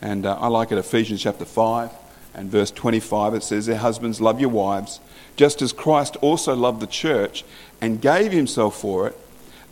And 0.00 0.24
uh, 0.24 0.38
I 0.40 0.46
like 0.46 0.72
it, 0.72 0.78
Ephesians 0.78 1.22
chapter 1.22 1.44
5 1.44 1.90
and 2.32 2.50
verse 2.50 2.70
25. 2.70 3.34
It 3.34 3.42
says, 3.42 3.66
Their 3.66 3.76
husbands, 3.76 4.22
love 4.22 4.40
your 4.40 4.48
wives, 4.48 4.98
just 5.36 5.60
as 5.60 5.74
Christ 5.74 6.16
also 6.22 6.56
loved 6.56 6.80
the 6.80 6.86
church 6.86 7.44
and 7.82 8.00
gave 8.00 8.32
himself 8.32 8.80
for 8.80 9.08
it 9.08 9.18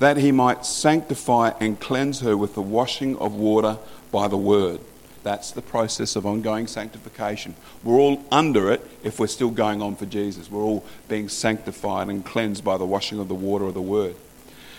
that 0.00 0.18
he 0.18 0.32
might 0.32 0.66
sanctify 0.66 1.52
and 1.60 1.80
cleanse 1.80 2.20
her 2.20 2.36
with 2.36 2.54
the 2.54 2.60
washing 2.60 3.16
of 3.16 3.34
water 3.34 3.78
by 4.12 4.28
the 4.28 4.36
word. 4.36 4.80
That's 5.26 5.50
the 5.50 5.60
process 5.60 6.14
of 6.14 6.24
ongoing 6.24 6.68
sanctification. 6.68 7.56
We're 7.82 7.98
all 7.98 8.24
under 8.30 8.70
it 8.70 8.88
if 9.02 9.18
we're 9.18 9.26
still 9.26 9.50
going 9.50 9.82
on 9.82 9.96
for 9.96 10.06
Jesus. 10.06 10.48
We're 10.48 10.62
all 10.62 10.84
being 11.08 11.28
sanctified 11.28 12.06
and 12.06 12.24
cleansed 12.24 12.62
by 12.62 12.76
the 12.76 12.86
washing 12.86 13.18
of 13.18 13.26
the 13.26 13.34
water 13.34 13.64
of 13.64 13.74
the 13.74 13.82
word. 13.82 14.14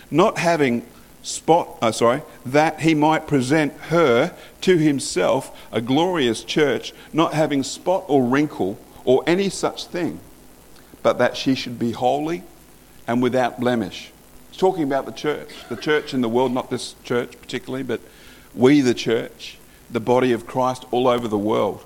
Not 0.10 0.38
having 0.38 0.86
spot, 1.22 1.78
uh, 1.82 1.92
sorry, 1.92 2.22
that 2.46 2.80
he 2.80 2.96
might 2.96 3.28
present 3.28 3.74
her 3.90 4.34
to 4.62 4.78
himself 4.78 5.68
a 5.70 5.82
glorious 5.82 6.46
church, 6.46 6.94
not 7.12 7.34
having 7.34 7.62
spot 7.62 8.06
or 8.08 8.24
wrinkle 8.24 8.80
or 9.04 9.26
any 9.28 9.50
such 9.50 9.88
thing, 9.88 10.22
but 11.04 11.18
that 11.18 11.36
she 11.36 11.56
should 11.56 11.78
be 11.78 11.92
holy 11.92 12.42
and 13.06 13.22
without 13.22 13.60
blemish. 13.60 14.14
He's 14.50 14.58
talking 14.58 14.84
about 14.84 15.06
the 15.06 15.12
church, 15.12 15.50
the 15.68 15.76
church 15.76 16.14
in 16.14 16.22
the 16.22 16.30
world, 16.30 16.54
not 16.54 16.70
this 16.70 16.96
church 17.04 17.34
particularly, 17.42 17.84
but 17.84 18.00
we, 18.56 18.80
the 18.80 18.94
church, 18.94 19.58
the 19.90 20.00
body 20.00 20.32
of 20.32 20.46
Christ 20.46 20.86
all 20.92 21.08
over 21.08 21.28
the 21.28 21.38
world. 21.38 21.84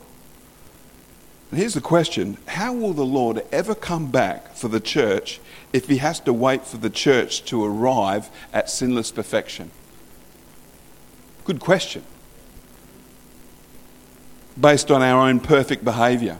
And 1.51 1.59
here's 1.59 1.73
the 1.73 1.81
question 1.81 2.37
How 2.47 2.73
will 2.73 2.93
the 2.93 3.05
Lord 3.05 3.43
ever 3.51 3.75
come 3.75 4.09
back 4.09 4.55
for 4.55 4.69
the 4.69 4.79
church 4.79 5.39
if 5.73 5.87
he 5.87 5.97
has 5.97 6.19
to 6.21 6.33
wait 6.33 6.65
for 6.65 6.77
the 6.77 6.89
church 6.89 7.43
to 7.45 7.63
arrive 7.63 8.29
at 8.53 8.69
sinless 8.69 9.11
perfection? 9.11 9.71
Good 11.43 11.59
question. 11.59 12.03
Based 14.59 14.91
on 14.91 15.01
our 15.01 15.27
own 15.27 15.39
perfect 15.39 15.83
behaviour. 15.83 16.39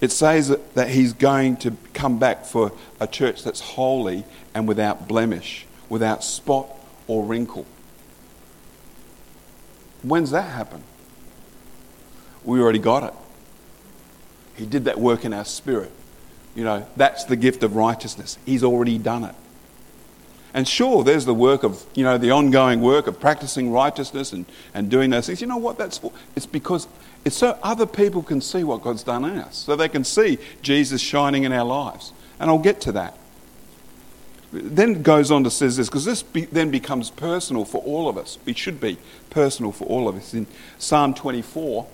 It 0.00 0.12
says 0.12 0.54
that 0.74 0.90
he's 0.90 1.14
going 1.14 1.56
to 1.58 1.74
come 1.94 2.18
back 2.18 2.44
for 2.44 2.72
a 3.00 3.06
church 3.06 3.42
that's 3.42 3.60
holy 3.60 4.24
and 4.54 4.68
without 4.68 5.08
blemish, 5.08 5.66
without 5.88 6.22
spot 6.22 6.68
or 7.06 7.24
wrinkle. 7.24 7.66
When's 10.02 10.30
that 10.30 10.50
happen? 10.50 10.82
We 12.44 12.60
already 12.60 12.78
got 12.78 13.02
it. 13.02 13.14
He 14.54 14.66
did 14.66 14.84
that 14.84 14.98
work 14.98 15.24
in 15.24 15.32
our 15.32 15.44
spirit. 15.44 15.90
You 16.54 16.64
know, 16.64 16.86
that's 16.96 17.24
the 17.24 17.36
gift 17.36 17.62
of 17.62 17.76
righteousness. 17.76 18.38
He's 18.46 18.64
already 18.64 18.98
done 18.98 19.24
it. 19.24 19.34
And 20.54 20.66
sure, 20.66 21.04
there's 21.04 21.26
the 21.26 21.34
work 21.34 21.64
of, 21.64 21.84
you 21.94 22.02
know, 22.02 22.16
the 22.16 22.30
ongoing 22.30 22.80
work 22.80 23.06
of 23.06 23.20
practicing 23.20 23.70
righteousness 23.70 24.32
and, 24.32 24.46
and 24.72 24.90
doing 24.90 25.10
those 25.10 25.26
things. 25.26 25.42
You 25.42 25.46
know 25.46 25.58
what 25.58 25.76
that's 25.76 25.98
for? 25.98 26.12
It's 26.34 26.46
because 26.46 26.88
it's 27.26 27.36
so 27.36 27.58
other 27.62 27.84
people 27.84 28.22
can 28.22 28.40
see 28.40 28.64
what 28.64 28.80
God's 28.80 29.02
done 29.02 29.26
in 29.26 29.36
us, 29.36 29.56
so 29.56 29.76
they 29.76 29.90
can 29.90 30.02
see 30.02 30.38
Jesus 30.62 31.02
shining 31.02 31.44
in 31.44 31.52
our 31.52 31.64
lives. 31.64 32.14
And 32.40 32.48
I'll 32.48 32.58
get 32.58 32.80
to 32.82 32.92
that. 32.92 33.18
Then 34.62 35.02
goes 35.02 35.30
on 35.30 35.44
to 35.44 35.50
says 35.50 35.76
this, 35.76 35.88
because 35.88 36.04
this 36.04 36.22
be, 36.22 36.46
then 36.46 36.70
becomes 36.70 37.10
personal 37.10 37.64
for 37.64 37.82
all 37.82 38.08
of 38.08 38.16
us. 38.16 38.38
It 38.46 38.58
should 38.58 38.80
be 38.80 38.98
personal 39.30 39.72
for 39.72 39.84
all 39.84 40.08
of 40.08 40.16
us. 40.16 40.34
In 40.34 40.46
Psalm 40.78 41.14
24 41.14 41.86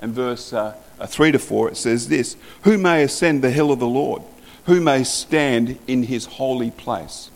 and 0.00 0.12
verse 0.12 0.52
uh, 0.52 0.76
uh, 0.98 1.06
3 1.06 1.32
to 1.32 1.38
4, 1.38 1.70
it 1.70 1.76
says 1.76 2.08
this 2.08 2.36
Who 2.62 2.78
may 2.78 3.02
ascend 3.02 3.42
the 3.42 3.50
hill 3.50 3.72
of 3.72 3.78
the 3.78 3.86
Lord? 3.86 4.22
Who 4.66 4.80
may 4.80 5.04
stand 5.04 5.78
in 5.86 6.04
his 6.04 6.26
holy 6.26 6.70
place? 6.70 7.30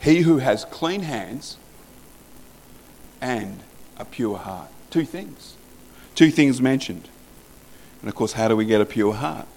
He 0.00 0.20
who 0.20 0.38
has 0.38 0.64
clean 0.66 1.02
hands 1.02 1.56
and 3.20 3.60
a 3.96 4.04
pure 4.04 4.36
heart. 4.36 4.68
Two 4.90 5.04
things. 5.04 5.56
Two 6.14 6.30
things 6.30 6.60
mentioned. 6.60 7.08
And 8.00 8.08
of 8.08 8.14
course, 8.14 8.34
how 8.34 8.48
do 8.48 8.56
we 8.56 8.66
get 8.66 8.80
a 8.80 8.84
pure 8.84 9.14
heart? 9.14 9.48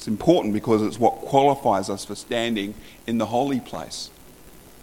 It's 0.00 0.08
important 0.08 0.54
because 0.54 0.80
it's 0.80 0.98
what 0.98 1.16
qualifies 1.16 1.90
us 1.90 2.06
for 2.06 2.14
standing 2.14 2.72
in 3.06 3.18
the 3.18 3.26
holy 3.26 3.60
place, 3.60 4.08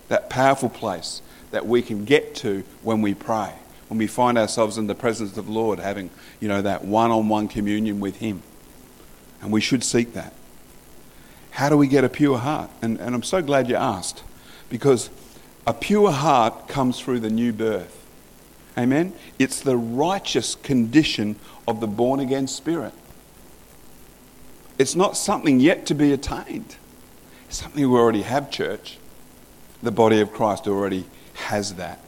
that 0.09 0.29
powerful 0.29 0.69
place 0.69 1.23
that 1.49 1.65
we 1.65 1.81
can 1.81 2.05
get 2.05 2.35
to 2.35 2.63
when 2.83 3.01
we 3.01 3.15
pray, 3.15 3.53
when 3.87 3.97
we 3.97 4.05
find 4.05 4.37
ourselves 4.37 4.77
in 4.77 4.85
the 4.85 4.93
presence 4.93 5.35
of 5.35 5.47
the 5.47 5.51
Lord, 5.51 5.79
having 5.79 6.11
you 6.39 6.47
know 6.47 6.61
that 6.61 6.85
one-on-one 6.85 7.47
communion 7.47 7.99
with 7.99 8.17
Him, 8.17 8.43
and 9.41 9.51
we 9.51 9.59
should 9.59 9.83
seek 9.83 10.13
that. 10.13 10.33
How 11.49 11.69
do 11.69 11.77
we 11.77 11.87
get 11.87 12.03
a 12.03 12.09
pure 12.09 12.37
heart? 12.37 12.69
And, 12.83 12.99
and 12.99 13.15
I'm 13.15 13.23
so 13.23 13.41
glad 13.41 13.69
you 13.69 13.75
asked, 13.75 14.21
because 14.69 15.09
a 15.65 15.73
pure 15.73 16.11
heart 16.11 16.67
comes 16.67 16.99
through 16.99 17.21
the 17.21 17.31
new 17.31 17.51
birth. 17.51 18.05
Amen? 18.77 19.13
It's 19.39 19.61
the 19.61 19.77
righteous 19.77 20.53
condition 20.53 21.37
of 21.67 21.79
the 21.79 21.87
born 21.87 22.19
again 22.19 22.45
spirit. 22.45 22.93
It's 24.77 24.95
not 24.95 25.17
something 25.17 25.59
yet 25.59 25.85
to 25.87 25.95
be 25.95 26.11
attained. 26.11 26.75
It's 27.47 27.61
something 27.61 27.89
we 27.89 27.97
already 27.97 28.21
have, 28.21 28.51
church. 28.51 28.97
The 29.81 29.91
body 29.91 30.19
of 30.19 30.31
Christ 30.31 30.67
already 30.67 31.05
has 31.33 31.75
that. 31.75 31.99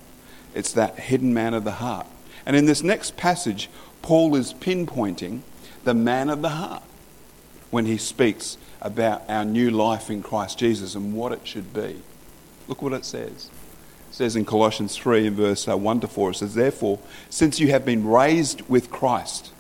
It's 0.53 0.73
that 0.73 0.99
hidden 0.99 1.33
man 1.33 1.53
of 1.53 1.63
the 1.63 1.73
heart. 1.73 2.07
And 2.45 2.55
in 2.55 2.65
this 2.65 2.83
next 2.83 3.17
passage, 3.17 3.69
Paul 4.01 4.35
is 4.35 4.53
pinpointing 4.53 5.41
the 5.83 5.93
man 5.93 6.29
of 6.29 6.41
the 6.41 6.49
heart 6.49 6.83
when 7.69 7.85
he 7.85 7.97
speaks 7.97 8.57
about 8.81 9.23
our 9.29 9.45
new 9.45 9.69
life 9.69 10.09
in 10.09 10.23
Christ 10.23 10.57
Jesus 10.59 10.95
and 10.95 11.13
what 11.13 11.31
it 11.31 11.45
should 11.45 11.73
be. 11.73 12.01
Look 12.67 12.81
what 12.81 12.93
it 12.93 13.05
says. 13.05 13.49
It 14.09 14.15
says 14.15 14.35
in 14.35 14.45
Colossians 14.45 14.95
3, 14.97 15.29
verse 15.29 15.67
uh, 15.67 15.77
1 15.77 15.99
to 16.01 16.07
4, 16.07 16.31
it 16.31 16.35
says, 16.35 16.55
Therefore, 16.55 16.99
since 17.29 17.59
you 17.59 17.69
have 17.69 17.85
been 17.85 18.07
raised 18.07 18.61
with 18.63 18.89
Christ, 18.89 19.51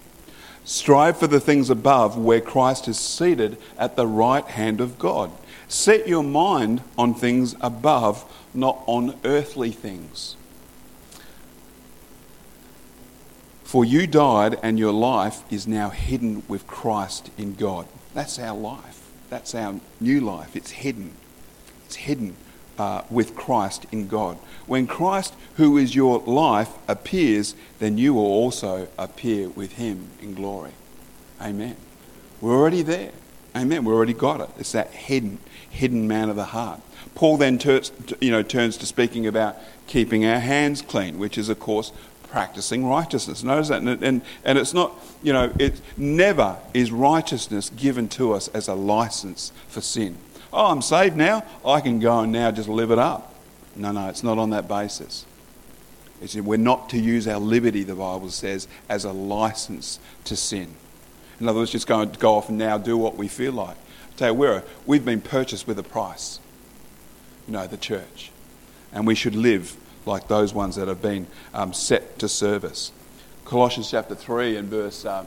Strive 0.69 1.17
for 1.17 1.25
the 1.25 1.39
things 1.39 1.71
above 1.71 2.15
where 2.15 2.39
Christ 2.39 2.87
is 2.87 2.99
seated 2.99 3.57
at 3.75 3.95
the 3.95 4.05
right 4.05 4.45
hand 4.45 4.79
of 4.79 4.99
God. 4.99 5.31
Set 5.67 6.07
your 6.07 6.23
mind 6.23 6.83
on 6.95 7.15
things 7.15 7.55
above, 7.59 8.23
not 8.53 8.83
on 8.85 9.17
earthly 9.25 9.71
things. 9.71 10.35
For 13.63 13.83
you 13.83 14.05
died, 14.05 14.59
and 14.61 14.77
your 14.77 14.93
life 14.93 15.41
is 15.51 15.65
now 15.65 15.89
hidden 15.89 16.43
with 16.47 16.67
Christ 16.67 17.31
in 17.35 17.55
God. 17.55 17.87
That's 18.13 18.37
our 18.37 18.55
life. 18.55 19.09
That's 19.31 19.55
our 19.55 19.79
new 19.99 20.21
life. 20.21 20.55
It's 20.55 20.69
hidden. 20.69 21.13
It's 21.87 21.95
hidden 21.95 22.35
uh, 22.79 23.03
with 23.09 23.35
Christ 23.35 23.85
in 23.91 24.07
God. 24.07 24.37
When 24.65 24.87
Christ, 24.87 25.33
who 25.57 25.77
is 25.77 25.95
your 25.95 26.19
life, 26.19 26.69
appears, 26.87 27.55
then 27.79 27.97
you 27.97 28.13
will 28.13 28.25
also 28.25 28.87
appear 28.97 29.49
with 29.49 29.73
him 29.73 30.07
in 30.21 30.33
glory. 30.33 30.71
Amen. 31.41 31.75
We're 32.41 32.57
already 32.57 32.81
there. 32.81 33.11
Amen. 33.55 33.83
We've 33.83 33.95
already 33.95 34.13
got 34.13 34.41
it. 34.41 34.49
It's 34.57 34.71
that 34.71 34.91
hidden, 34.91 35.39
hidden 35.69 36.07
man 36.07 36.29
of 36.29 36.35
the 36.35 36.45
heart. 36.45 36.81
Paul 37.15 37.37
then 37.37 37.57
turns, 37.57 37.91
you 38.21 38.31
know, 38.31 38.43
turns 38.43 38.77
to 38.77 38.85
speaking 38.85 39.27
about 39.27 39.57
keeping 39.87 40.25
our 40.25 40.39
hands 40.39 40.81
clean, 40.81 41.19
which 41.19 41.37
is, 41.37 41.49
of 41.49 41.59
course, 41.59 41.91
practicing 42.29 42.87
righteousness. 42.87 43.43
Notice 43.43 43.69
that. 43.69 43.81
And, 43.81 44.03
and, 44.03 44.21
and 44.45 44.57
it's 44.57 44.73
not, 44.73 44.93
you 45.23 45.33
know, 45.33 45.51
it 45.59 45.81
never 45.97 46.57
is 46.73 46.91
righteousness 46.91 47.71
given 47.71 48.07
to 48.09 48.33
us 48.33 48.47
as 48.49 48.67
a 48.67 48.75
license 48.75 49.51
for 49.67 49.81
sin. 49.81 50.17
Oh, 50.51 50.67
I'm 50.67 50.81
saved 50.81 51.15
now. 51.15 51.43
I 51.65 51.81
can 51.81 51.99
go 51.99 52.19
and 52.19 52.31
now 52.31 52.51
just 52.51 52.69
live 52.69 52.91
it 52.91 52.99
up. 52.99 53.33
No, 53.75 53.91
no, 53.91 54.09
it's 54.09 54.23
not 54.23 54.37
on 54.37 54.49
that 54.49 54.67
basis. 54.67 55.25
It's, 56.21 56.35
we're 56.35 56.57
not 56.57 56.89
to 56.89 56.99
use 56.99 57.27
our 57.27 57.39
liberty, 57.39 57.83
the 57.83 57.95
Bible 57.95 58.29
says, 58.29 58.67
as 58.89 59.05
a 59.05 59.11
license 59.11 59.99
to 60.25 60.35
sin. 60.35 60.75
In 61.39 61.47
other 61.47 61.59
words, 61.59 61.71
just 61.71 61.87
go, 61.87 62.05
go 62.05 62.35
off 62.35 62.49
and 62.49 62.57
now 62.57 62.77
do 62.77 62.97
what 62.97 63.15
we 63.15 63.27
feel 63.27 63.53
like. 63.53 63.77
I 63.77 64.15
tell 64.17 64.27
you, 64.29 64.33
we're, 64.33 64.63
we've 64.85 65.05
been 65.05 65.21
purchased 65.21 65.67
with 65.67 65.79
a 65.79 65.83
price. 65.83 66.39
You 67.47 67.53
know, 67.53 67.67
the 67.67 67.77
church. 67.77 68.31
And 68.91 69.07
we 69.07 69.15
should 69.15 69.35
live 69.35 69.77
like 70.05 70.27
those 70.27 70.53
ones 70.53 70.75
that 70.75 70.87
have 70.87 71.01
been 71.01 71.27
um, 71.53 71.73
set 71.73 72.19
to 72.19 72.27
service. 72.27 72.91
Colossians 73.45 73.89
chapter 73.89 74.15
3 74.15 74.57
and 74.57 74.67
verse 74.67 75.05
uh, 75.05 75.25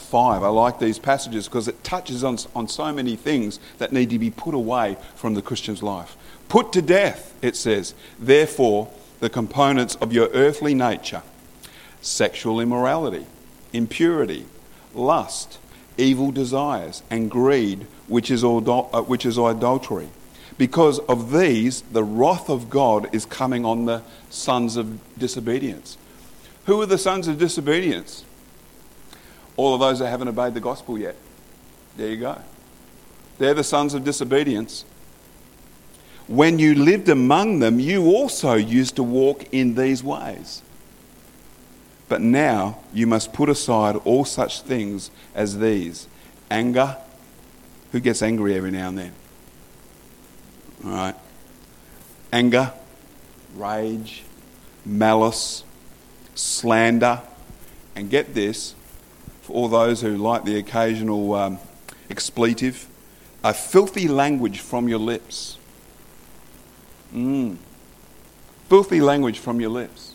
5. 0.00 0.42
I 0.42 0.48
like 0.48 0.78
these 0.78 0.98
passages 0.98 1.46
because 1.46 1.68
it 1.68 1.82
touches 1.84 2.24
on, 2.24 2.38
on 2.54 2.68
so 2.68 2.92
many 2.92 3.16
things 3.16 3.60
that 3.78 3.92
need 3.92 4.10
to 4.10 4.18
be 4.18 4.30
put 4.30 4.54
away 4.54 4.96
from 5.14 5.34
the 5.34 5.42
Christian's 5.42 5.82
life. 5.82 6.16
Put 6.48 6.72
to 6.72 6.82
death, 6.82 7.34
it 7.42 7.56
says, 7.56 7.94
therefore, 8.18 8.90
the 9.20 9.30
components 9.30 9.94
of 9.96 10.12
your 10.12 10.28
earthly 10.28 10.74
nature 10.74 11.22
sexual 12.00 12.60
immorality, 12.60 13.26
impurity, 13.72 14.44
lust, 14.92 15.58
evil 15.96 16.32
desires, 16.32 17.02
and 17.10 17.30
greed, 17.30 17.86
which 18.08 18.30
is, 18.30 18.42
uh, 18.42 18.48
which 19.06 19.24
is 19.24 19.38
idolatry. 19.38 20.08
Because 20.58 20.98
of 21.00 21.32
these, 21.32 21.82
the 21.82 22.04
wrath 22.04 22.50
of 22.50 22.68
God 22.68 23.08
is 23.14 23.24
coming 23.24 23.64
on 23.64 23.86
the 23.86 24.02
sons 24.30 24.76
of 24.76 24.98
disobedience. 25.18 25.96
Who 26.66 26.80
are 26.82 26.86
the 26.86 26.98
sons 26.98 27.28
of 27.28 27.38
disobedience? 27.38 28.24
All 29.56 29.74
of 29.74 29.80
those 29.80 29.98
that 29.98 30.08
haven't 30.08 30.28
obeyed 30.28 30.54
the 30.54 30.60
gospel 30.60 30.98
yet. 30.98 31.16
There 31.96 32.08
you 32.08 32.16
go. 32.16 32.40
They're 33.38 33.54
the 33.54 33.64
sons 33.64 33.94
of 33.94 34.04
disobedience. 34.04 34.84
When 36.28 36.58
you 36.58 36.74
lived 36.74 37.08
among 37.08 37.58
them, 37.58 37.80
you 37.80 38.06
also 38.06 38.54
used 38.54 38.96
to 38.96 39.02
walk 39.02 39.52
in 39.52 39.74
these 39.74 40.02
ways. 40.02 40.62
But 42.08 42.20
now 42.20 42.78
you 42.92 43.06
must 43.06 43.32
put 43.32 43.48
aside 43.48 43.96
all 44.04 44.24
such 44.24 44.62
things 44.62 45.10
as 45.34 45.58
these 45.58 46.06
anger. 46.50 46.96
Who 47.92 48.00
gets 48.00 48.22
angry 48.22 48.54
every 48.54 48.70
now 48.70 48.88
and 48.88 48.98
then? 48.98 49.12
All 50.84 50.90
right. 50.90 51.14
anger, 52.32 52.72
rage, 53.54 54.24
malice, 54.84 55.64
slander, 56.34 57.20
and 57.94 58.08
get 58.10 58.34
this, 58.34 58.74
for 59.42 59.52
all 59.52 59.68
those 59.68 60.00
who 60.00 60.16
like 60.16 60.44
the 60.44 60.56
occasional 60.56 61.34
um, 61.34 61.58
expletive, 62.08 62.88
a 63.44 63.52
filthy 63.52 64.08
language 64.08 64.60
from 64.60 64.88
your 64.88 64.98
lips. 64.98 65.58
Mm. 67.14 67.56
Filthy 68.68 69.00
language 69.00 69.38
from 69.38 69.60
your 69.60 69.70
lips. 69.70 70.14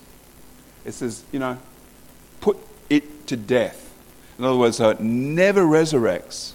It 0.86 0.94
says, 0.94 1.24
you 1.32 1.40
know, 1.40 1.58
put 2.42 2.58
it 2.90 3.28
to 3.28 3.38
death. 3.38 3.94
In 4.40 4.46
other 4.46 4.58
words, 4.58 4.78
so 4.78 4.90
it 4.90 5.00
never 5.00 5.62
resurrects. 5.62 6.54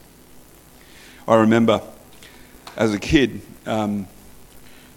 I 1.29 1.37
remember 1.37 1.83
as 2.77 2.95
a 2.95 2.99
kid, 2.99 3.43
um, 3.67 4.09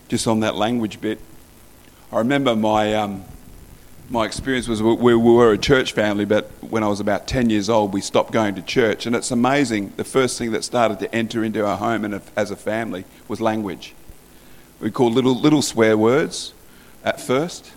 just 0.08 0.28
on 0.28 0.40
that 0.40 0.56
language 0.56 1.02
bit, 1.02 1.20
I 2.12 2.20
remember 2.20 2.56
my, 2.56 2.94
um, 2.94 3.26
my 4.10 4.26
experience 4.26 4.68
was 4.68 4.84
we, 4.84 4.94
we 4.94 5.16
were 5.16 5.54
a 5.54 5.58
church 5.58 5.94
family, 5.94 6.26
but 6.26 6.46
when 6.62 6.84
I 6.84 6.88
was 6.88 7.00
about 7.00 7.28
10 7.28 7.50
years 7.50 7.70
old, 7.70 7.94
we 7.94 8.02
stopped 8.02 8.32
going 8.32 8.56
to 8.56 8.62
church. 8.62 9.06
And 9.06 9.16
it's 9.16 9.32
amazing, 9.32 9.94
the 9.98 10.04
first 10.04 10.38
thing 10.38 10.52
that 10.52 10.64
started 10.64 11.00
to 11.00 11.14
enter 11.14 11.44
into 11.44 11.66
our 11.66 11.78
home 11.78 12.06
and 12.06 12.22
as 12.36 12.52
a 12.52 12.56
family 12.56 13.06
was 13.28 13.42
language. 13.42 13.94
We 14.80 14.92
called 14.92 15.14
little, 15.14 15.36
little 15.36 15.62
swear 15.62 15.98
words 15.98 16.54
at 17.04 17.20
first, 17.20 17.72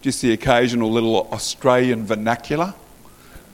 just 0.00 0.22
the 0.22 0.32
occasional 0.32 0.90
little 0.90 1.28
Australian 1.32 2.06
vernacular 2.06 2.74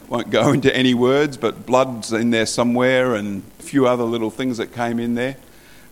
won't 0.09 0.31
go 0.31 0.53
into 0.53 0.75
any 0.75 0.95
words, 0.95 1.37
but 1.37 1.67
blood's 1.67 2.13
in 2.13 2.31
there 2.31 2.47
somewhere, 2.47 3.15
and 3.15 3.43
a 3.61 3.63
few 3.63 3.87
other 3.87 4.05
little 4.05 4.31
things 4.31 4.57
that 4.57 4.73
came 4.73 4.99
in 4.99 5.15
there, 5.15 5.37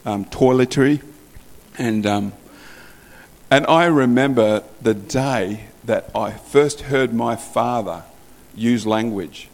um, 0.04 0.24
toiletry, 0.24 1.02
and 1.78 2.06
um, 2.06 2.32
and 3.50 3.66
I 3.66 3.86
remember 3.86 4.64
the 4.80 4.94
day 4.94 5.66
that 5.86 6.10
I 6.14 6.32
first 6.32 6.82
heard 6.82 7.14
my 7.14 7.36
father 7.36 8.02
use 8.54 8.86
language, 8.86 9.48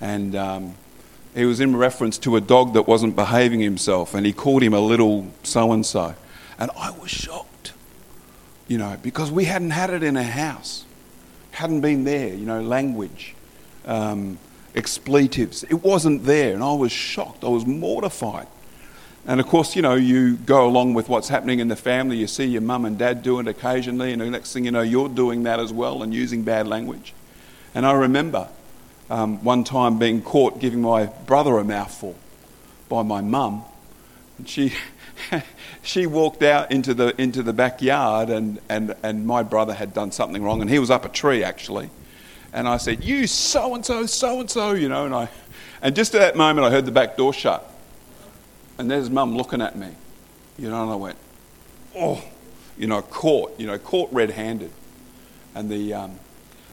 and 0.00 0.36
um, 0.36 0.74
he 1.34 1.44
was 1.44 1.60
in 1.60 1.74
reference 1.76 2.18
to 2.18 2.36
a 2.36 2.40
dog 2.40 2.74
that 2.74 2.86
wasn't 2.86 3.16
behaving 3.16 3.60
himself, 3.60 4.14
and 4.14 4.24
he 4.24 4.32
called 4.32 4.62
him 4.62 4.74
a 4.74 4.80
little 4.80 5.26
so 5.42 5.72
and 5.72 5.84
so, 5.84 6.14
and 6.58 6.70
I 6.76 6.90
was 6.90 7.10
shocked, 7.10 7.72
you 8.68 8.78
know, 8.78 8.96
because 9.02 9.30
we 9.30 9.44
hadn't 9.44 9.70
had 9.70 9.90
it 9.90 10.02
in 10.02 10.16
our 10.16 10.22
house, 10.22 10.84
hadn't 11.52 11.80
been 11.80 12.04
there, 12.04 12.28
you 12.28 12.46
know, 12.46 12.60
language 12.60 13.34
um, 13.86 14.38
expletives. 14.74 15.64
It 15.64 15.82
wasn't 15.82 16.24
there, 16.24 16.54
and 16.54 16.62
I 16.62 16.74
was 16.74 16.92
shocked. 16.92 17.42
I 17.42 17.48
was 17.48 17.66
mortified. 17.66 18.46
And 19.26 19.40
of 19.40 19.46
course, 19.46 19.74
you 19.74 19.82
know, 19.82 19.94
you 19.94 20.36
go 20.36 20.66
along 20.66 20.94
with 20.94 21.08
what's 21.08 21.28
happening 21.28 21.58
in 21.60 21.68
the 21.68 21.76
family. 21.76 22.18
You 22.18 22.26
see 22.26 22.44
your 22.44 22.60
mum 22.60 22.84
and 22.84 22.98
dad 22.98 23.22
do 23.22 23.40
it 23.40 23.48
occasionally, 23.48 24.12
and 24.12 24.20
the 24.20 24.30
next 24.30 24.52
thing 24.52 24.64
you 24.64 24.70
know, 24.70 24.82
you're 24.82 25.08
doing 25.08 25.44
that 25.44 25.60
as 25.60 25.72
well 25.72 26.02
and 26.02 26.12
using 26.12 26.42
bad 26.42 26.66
language. 26.66 27.14
And 27.74 27.86
I 27.86 27.92
remember 27.92 28.48
um, 29.08 29.42
one 29.42 29.64
time 29.64 29.98
being 29.98 30.22
caught 30.22 30.60
giving 30.60 30.82
my 30.82 31.06
brother 31.06 31.58
a 31.58 31.64
mouthful 31.64 32.14
by 32.88 33.02
my 33.02 33.20
mum. 33.22 33.64
And 34.36 34.48
she, 34.48 34.74
she 35.82 36.06
walked 36.06 36.42
out 36.42 36.70
into 36.70 36.92
the, 36.92 37.18
into 37.20 37.42
the 37.42 37.52
backyard, 37.52 38.28
and, 38.28 38.60
and, 38.68 38.94
and 39.02 39.26
my 39.26 39.42
brother 39.42 39.74
had 39.74 39.94
done 39.94 40.12
something 40.12 40.42
wrong, 40.42 40.60
and 40.60 40.68
he 40.68 40.78
was 40.78 40.90
up 40.90 41.04
a 41.04 41.08
tree 41.08 41.42
actually 41.42 41.90
and 42.54 42.68
I 42.68 42.76
said, 42.76 43.04
You 43.04 43.26
so 43.26 43.74
and 43.74 43.84
so, 43.84 44.06
so 44.06 44.40
and 44.40 44.48
so, 44.48 44.72
you 44.72 44.88
know. 44.88 45.04
And, 45.04 45.14
I, 45.14 45.28
and 45.82 45.94
just 45.94 46.14
at 46.14 46.20
that 46.20 46.36
moment, 46.36 46.64
I 46.64 46.70
heard 46.70 46.86
the 46.86 46.92
back 46.92 47.16
door 47.16 47.34
shut. 47.34 47.68
And 48.78 48.90
there's 48.90 49.10
mum 49.10 49.36
looking 49.36 49.60
at 49.60 49.76
me, 49.76 49.88
you 50.58 50.68
know, 50.68 50.82
and 50.82 50.90
I 50.90 50.96
went, 50.96 51.16
Oh, 51.96 52.22
you 52.76 52.88
know, 52.88 53.02
caught, 53.02 53.58
you 53.58 53.66
know, 53.66 53.78
caught 53.78 54.12
red 54.12 54.30
handed. 54.30 54.72
And 55.54 55.70
the, 55.70 55.94
um, 55.94 56.18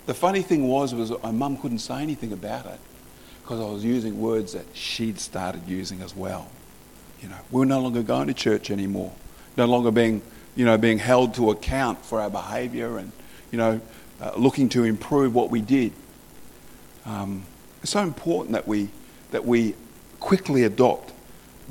the 0.07 0.13
funny 0.13 0.41
thing 0.41 0.67
was, 0.67 0.95
was 0.95 1.11
my 1.21 1.31
mum 1.31 1.57
couldn't 1.57 1.79
say 1.79 2.01
anything 2.01 2.33
about 2.33 2.65
it 2.65 2.79
because 3.43 3.59
I 3.59 3.65
was 3.65 3.83
using 3.83 4.19
words 4.19 4.53
that 4.53 4.65
she'd 4.73 5.19
started 5.19 5.67
using 5.67 6.01
as 6.01 6.15
well. 6.15 6.49
You 7.21 7.29
know, 7.29 7.37
we 7.51 7.59
we're 7.59 7.65
no 7.65 7.79
longer 7.79 8.01
going 8.01 8.27
to 8.27 8.33
church 8.33 8.71
anymore, 8.71 9.13
no 9.57 9.65
longer 9.65 9.91
being, 9.91 10.23
you 10.55 10.65
know, 10.65 10.77
being 10.77 10.97
held 10.97 11.35
to 11.35 11.51
account 11.51 12.03
for 12.03 12.19
our 12.19 12.31
behaviour 12.31 12.97
and, 12.97 13.11
you 13.51 13.59
know, 13.59 13.79
uh, 14.19 14.31
looking 14.35 14.69
to 14.69 14.83
improve 14.83 15.35
what 15.35 15.51
we 15.51 15.61
did. 15.61 15.91
Um, 17.05 17.43
it's 17.83 17.91
so 17.91 18.01
important 18.01 18.53
that 18.53 18.67
we, 18.67 18.89
that 19.31 19.45
we 19.45 19.75
quickly 20.19 20.63
adopt 20.63 21.10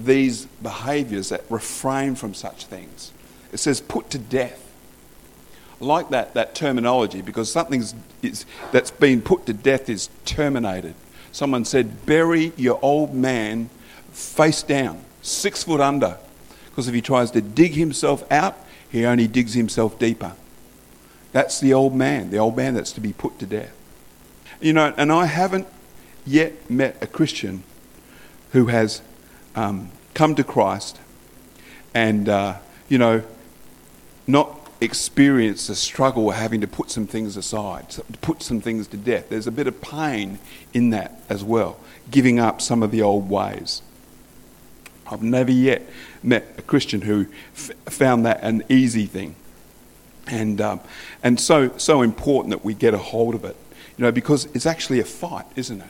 these 0.05 0.47
behaviours 0.63 1.31
that 1.31 1.45
refrain 1.51 2.15
from 2.15 2.35
such 2.35 2.67
things. 2.67 3.13
It 3.53 3.59
says 3.59 3.81
put 3.81 4.11
to 4.11 4.19
death. 4.19 4.67
I 5.81 5.85
like 5.85 6.11
that, 6.11 6.35
that 6.35 6.55
terminology 6.55 7.23
because 7.23 7.51
something 7.51 7.83
that's 8.71 8.91
been 8.91 9.23
put 9.23 9.47
to 9.47 9.53
death 9.53 9.89
is 9.89 10.11
terminated. 10.25 10.95
Someone 11.33 11.65
said, 11.65 12.07
bury 12.07 12.53
your 12.57 12.79
old 12.83 13.15
man 13.15 13.71
face 14.13 14.63
down, 14.63 15.03
six 15.23 15.65
foot 15.65 15.81
under, 15.81 16.19
because 16.67 16.89
if 16.89 16.95
he 16.95 17.01
tries 17.01 17.31
to 17.31 17.41
dig 17.41 17.73
himself 17.73 18.31
out, 18.31 18.57
he 18.91 19.05
only 19.05 19.29
digs 19.29 19.55
himself 19.55 19.99
deeper. 19.99 20.33
That's 21.33 21.61
the 21.61 21.73
old 21.73 21.95
man, 21.95 22.31
the 22.31 22.39
old 22.39 22.57
man 22.57 22.75
that's 22.75 22.93
to 22.93 23.01
be 23.01 23.13
put 23.13 23.39
to 23.39 23.47
death. 23.47 23.73
You 24.61 24.73
know, 24.73 24.93
and 24.97 25.13
I 25.13 25.27
haven't 25.27 25.69
yet 26.27 26.69
met 26.69 26.97
a 27.01 27.07
Christian 27.07 27.63
who 28.53 28.67
has 28.67 29.01
um, 29.55 29.91
come 30.15 30.35
to 30.35 30.45
Christ 30.45 30.99
and, 31.95 32.29
uh, 32.29 32.57
you 32.89 32.99
know, 32.99 33.23
not 34.27 34.57
experience 34.81 35.67
the 35.67 35.75
struggle 35.75 36.31
of 36.31 36.37
having 36.37 36.61
to 36.61 36.67
put 36.67 36.91
some 36.91 37.07
things 37.07 37.37
aside, 37.37 37.91
to 37.91 38.03
put 38.23 38.43
some 38.43 38.61
things 38.61 38.87
to 38.89 38.97
death. 38.97 39.29
There's 39.29 39.47
a 39.47 39.53
bit 39.53 39.67
of 39.67 39.81
pain 39.81 40.39
in 40.73 40.91
that 40.91 41.21
as 41.29 41.45
well, 41.45 41.79
giving 42.11 42.39
up 42.39 42.61
some 42.61 42.83
of 42.83 42.91
the 42.91 43.03
old 43.03 43.29
ways. 43.29 43.83
I've 45.07 45.23
never 45.23 45.51
yet 45.51 45.83
met 46.23 46.55
a 46.57 46.63
Christian 46.63 47.03
who 47.03 47.27
f- 47.55 47.73
found 47.87 48.25
that 48.27 48.43
an 48.43 48.63
easy 48.69 49.07
thing. 49.07 49.35
And, 50.27 50.61
um, 50.61 50.81
and 51.23 51.41
so, 51.41 51.77
so 51.77 52.03
important 52.03 52.51
that 52.51 52.65
we 52.65 52.75
get 52.75 52.95
a 52.95 52.99
hold 52.99 53.35
of 53.35 53.45
it, 53.45 53.57
you 53.99 54.05
know, 54.05 54.13
because 54.13 54.47
it's 54.55 54.67
actually 54.67 55.01
a 55.01 55.05
fight, 55.05 55.47
isn't 55.57 55.81
it? 55.81 55.89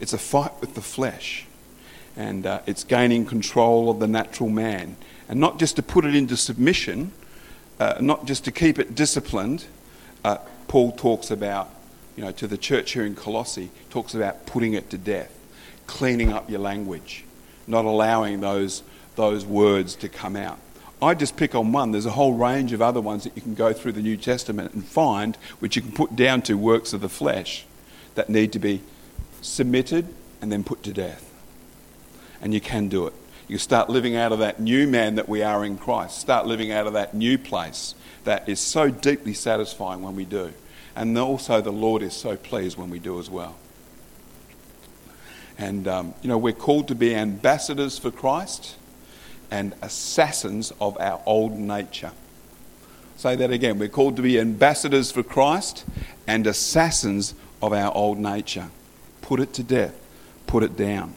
It's 0.00 0.14
a 0.14 0.18
fight 0.18 0.52
with 0.60 0.74
the 0.74 0.80
flesh. 0.80 1.46
And 2.16 2.46
uh, 2.46 2.60
it's 2.66 2.84
gaining 2.84 3.24
control 3.24 3.90
of 3.90 3.98
the 3.98 4.08
natural 4.08 4.48
man. 4.48 4.96
And 5.28 5.40
not 5.40 5.58
just 5.58 5.76
to 5.76 5.82
put 5.82 6.04
it 6.04 6.14
into 6.14 6.36
submission, 6.36 7.12
uh, 7.78 7.96
not 8.00 8.26
just 8.26 8.44
to 8.44 8.52
keep 8.52 8.78
it 8.78 8.94
disciplined. 8.94 9.64
Uh, 10.22 10.38
Paul 10.68 10.92
talks 10.92 11.30
about, 11.30 11.70
you 12.16 12.22
know, 12.22 12.32
to 12.32 12.46
the 12.46 12.58
church 12.58 12.92
here 12.92 13.04
in 13.04 13.14
Colossae, 13.14 13.70
talks 13.88 14.14
about 14.14 14.46
putting 14.46 14.74
it 14.74 14.90
to 14.90 14.98
death, 14.98 15.32
cleaning 15.86 16.32
up 16.32 16.50
your 16.50 16.60
language, 16.60 17.24
not 17.66 17.84
allowing 17.84 18.40
those, 18.40 18.82
those 19.16 19.46
words 19.46 19.94
to 19.96 20.08
come 20.08 20.36
out. 20.36 20.58
I 21.02 21.14
just 21.14 21.36
pick 21.36 21.54
on 21.54 21.72
one. 21.72 21.92
There's 21.92 22.06
a 22.06 22.10
whole 22.10 22.34
range 22.34 22.72
of 22.72 22.82
other 22.82 23.00
ones 23.00 23.24
that 23.24 23.34
you 23.34 23.40
can 23.40 23.54
go 23.54 23.72
through 23.72 23.92
the 23.92 24.02
New 24.02 24.18
Testament 24.18 24.74
and 24.74 24.84
find, 24.84 25.36
which 25.58 25.74
you 25.74 25.82
can 25.82 25.92
put 25.92 26.14
down 26.14 26.42
to 26.42 26.54
works 26.58 26.92
of 26.92 27.00
the 27.00 27.08
flesh 27.08 27.64
that 28.16 28.28
need 28.28 28.52
to 28.52 28.58
be 28.58 28.82
submitted 29.40 30.12
and 30.42 30.52
then 30.52 30.62
put 30.62 30.82
to 30.82 30.92
death. 30.92 31.29
And 32.40 32.54
you 32.54 32.60
can 32.60 32.88
do 32.88 33.06
it. 33.06 33.12
You 33.48 33.58
start 33.58 33.90
living 33.90 34.16
out 34.16 34.32
of 34.32 34.38
that 34.38 34.60
new 34.60 34.86
man 34.86 35.16
that 35.16 35.28
we 35.28 35.42
are 35.42 35.64
in 35.64 35.76
Christ. 35.76 36.18
Start 36.18 36.46
living 36.46 36.70
out 36.70 36.86
of 36.86 36.92
that 36.92 37.14
new 37.14 37.36
place 37.36 37.94
that 38.24 38.48
is 38.48 38.60
so 38.60 38.90
deeply 38.90 39.34
satisfying 39.34 40.02
when 40.02 40.14
we 40.14 40.24
do. 40.24 40.52
And 40.94 41.16
also, 41.18 41.60
the 41.60 41.72
Lord 41.72 42.02
is 42.02 42.14
so 42.14 42.36
pleased 42.36 42.78
when 42.78 42.90
we 42.90 42.98
do 42.98 43.18
as 43.18 43.28
well. 43.28 43.56
And, 45.58 45.86
um, 45.86 46.14
you 46.22 46.28
know, 46.28 46.38
we're 46.38 46.52
called 46.52 46.88
to 46.88 46.94
be 46.94 47.14
ambassadors 47.14 47.98
for 47.98 48.10
Christ 48.10 48.76
and 49.50 49.74
assassins 49.82 50.72
of 50.80 50.98
our 50.98 51.20
old 51.26 51.58
nature. 51.58 52.12
Say 53.16 53.36
that 53.36 53.50
again. 53.50 53.78
We're 53.78 53.88
called 53.88 54.16
to 54.16 54.22
be 54.22 54.40
ambassadors 54.40 55.10
for 55.10 55.22
Christ 55.22 55.84
and 56.26 56.46
assassins 56.46 57.34
of 57.60 57.72
our 57.72 57.94
old 57.94 58.18
nature. 58.18 58.70
Put 59.20 59.40
it 59.40 59.52
to 59.54 59.62
death, 59.62 59.94
put 60.46 60.62
it 60.62 60.76
down. 60.76 61.14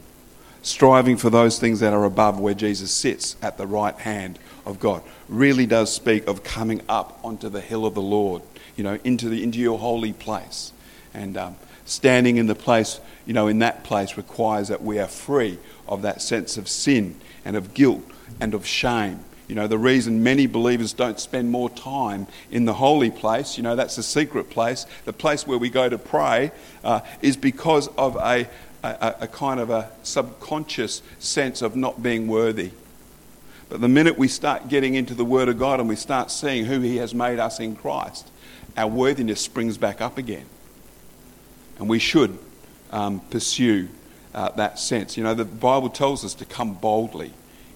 Striving 0.64 1.18
for 1.18 1.30
those 1.30 1.60
things 1.60 1.82
that 1.82 1.92
are 1.92 2.06
above 2.06 2.40
where 2.40 2.54
Jesus 2.54 2.90
sits 2.90 3.36
at 3.42 3.58
the 3.58 3.68
right 3.68 3.96
hand 3.96 4.40
of 4.66 4.80
God 4.80 5.04
really 5.28 5.66
does 5.66 5.94
speak 5.94 6.26
of 6.26 6.44
coming 6.44 6.82
up 6.88 7.20
onto 7.22 7.50
the 7.50 7.60
hill 7.60 7.86
of 7.86 7.96
the 7.96 8.02
Lord, 8.02 8.42
you 8.78 8.84
know, 8.86 8.98
into, 9.04 9.28
the, 9.28 9.44
into 9.44 9.60
your 9.60 9.78
holy 9.78 10.14
place. 10.14 10.72
And 11.14 11.36
um, 11.36 11.58
standing 11.84 12.38
in 12.38 12.48
the 12.48 12.56
place, 12.56 13.02
you 13.26 13.34
know, 13.34 13.48
in 13.48 13.60
that 13.60 13.84
place 13.84 14.16
requires 14.16 14.70
that 14.70 14.82
we 14.82 15.00
are 15.00 15.08
free 15.08 15.60
of 15.86 16.02
that 16.04 16.22
sense 16.22 16.56
of 16.56 16.70
sin 16.70 17.20
and 17.44 17.58
of 17.58 17.74
guilt 17.74 18.02
and 18.40 18.54
of 18.54 18.66
shame. 18.66 19.20
You 19.50 19.56
know, 19.56 19.68
the 19.68 19.78
reason 19.78 20.24
many 20.24 20.48
believers 20.48 20.94
don't 20.94 21.20
spend 21.20 21.52
more 21.52 21.70
time 21.70 22.26
in 22.50 22.64
the 22.64 22.74
holy 22.74 23.12
place, 23.12 23.58
you 23.58 23.64
know, 23.64 23.76
that's 23.76 23.98
the 23.98 24.04
secret 24.04 24.50
place, 24.50 24.86
the 25.04 25.12
place 25.12 25.46
where 25.46 25.58
we 25.58 25.70
go 25.70 25.90
to 25.90 25.98
pray, 25.98 26.52
uh, 26.86 27.02
is 27.22 27.36
because 27.36 27.90
of 27.90 28.16
a, 28.16 28.48
a, 28.84 29.16
a 29.22 29.28
kind 29.28 29.60
of 29.60 29.70
a 29.70 29.90
subconscious 30.04 31.02
sense 31.20 31.62
of 31.62 31.76
not 31.76 32.04
being 32.04 32.28
worthy. 32.28 32.72
But 33.70 33.82
the 33.82 33.88
minute 33.88 34.18
we 34.18 34.28
start 34.28 34.68
getting 34.68 34.94
into 34.96 35.14
the 35.14 35.26
Word 35.26 35.48
of 35.48 35.58
God 35.58 35.80
and 35.80 35.90
we 35.90 35.96
start 35.96 36.30
seeing 36.30 36.66
who 36.66 36.80
He 36.82 36.98
has 36.98 37.16
made 37.16 37.40
us 37.40 37.60
in 37.60 37.76
Christ, 37.76 38.30
our 38.76 38.88
worthiness 38.88 39.42
springs 39.42 39.78
back 39.78 40.02
up 40.02 40.18
again. 40.18 40.46
And 41.80 41.90
we 41.90 42.00
should 42.00 42.38
um, 42.92 43.22
pursue 43.30 43.88
uh, 44.34 44.50
that 44.52 44.80
sense. 44.80 45.18
You 45.18 45.24
know, 45.24 45.34
the 45.34 45.46
Bible 45.46 45.90
tells 45.90 46.24
us 46.24 46.34
to 46.36 46.46
come 46.46 46.74
boldly 46.74 47.34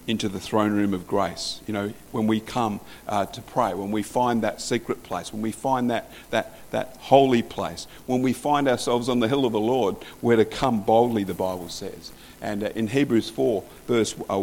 into 0.08 0.28
the 0.28 0.40
throne 0.40 0.72
room 0.72 0.94
of 0.94 1.06
grace. 1.06 1.60
You 1.66 1.74
know, 1.74 1.92
when 2.10 2.26
we 2.26 2.40
come 2.40 2.80
uh, 3.06 3.26
to 3.26 3.42
pray, 3.42 3.74
when 3.74 3.92
we 3.92 4.02
find 4.02 4.42
that 4.42 4.60
secret 4.60 5.02
place, 5.04 5.32
when 5.32 5.42
we 5.42 5.52
find 5.52 5.90
that, 5.90 6.10
that, 6.30 6.58
that 6.70 6.96
holy 6.98 7.42
place, 7.42 7.86
when 8.06 8.22
we 8.22 8.32
find 8.32 8.66
ourselves 8.66 9.08
on 9.08 9.20
the 9.20 9.28
hill 9.28 9.44
of 9.44 9.52
the 9.52 9.60
Lord, 9.60 9.96
we're 10.20 10.36
to 10.36 10.44
come 10.44 10.80
boldly, 10.80 11.24
the 11.24 11.34
Bible 11.34 11.68
says. 11.68 12.10
And 12.40 12.64
uh, 12.64 12.70
in 12.74 12.88
Hebrews 12.88 13.28
4, 13.30 13.62
verse 13.86 14.16
uh, 14.28 14.40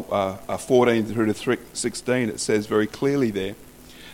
uh 0.48 0.58
14 0.58 1.06
through 1.06 1.34
to 1.34 1.58
16, 1.74 2.30
it 2.30 2.40
says 2.40 2.68
very 2.68 2.88
clearly 2.88 3.32
there 3.32 3.56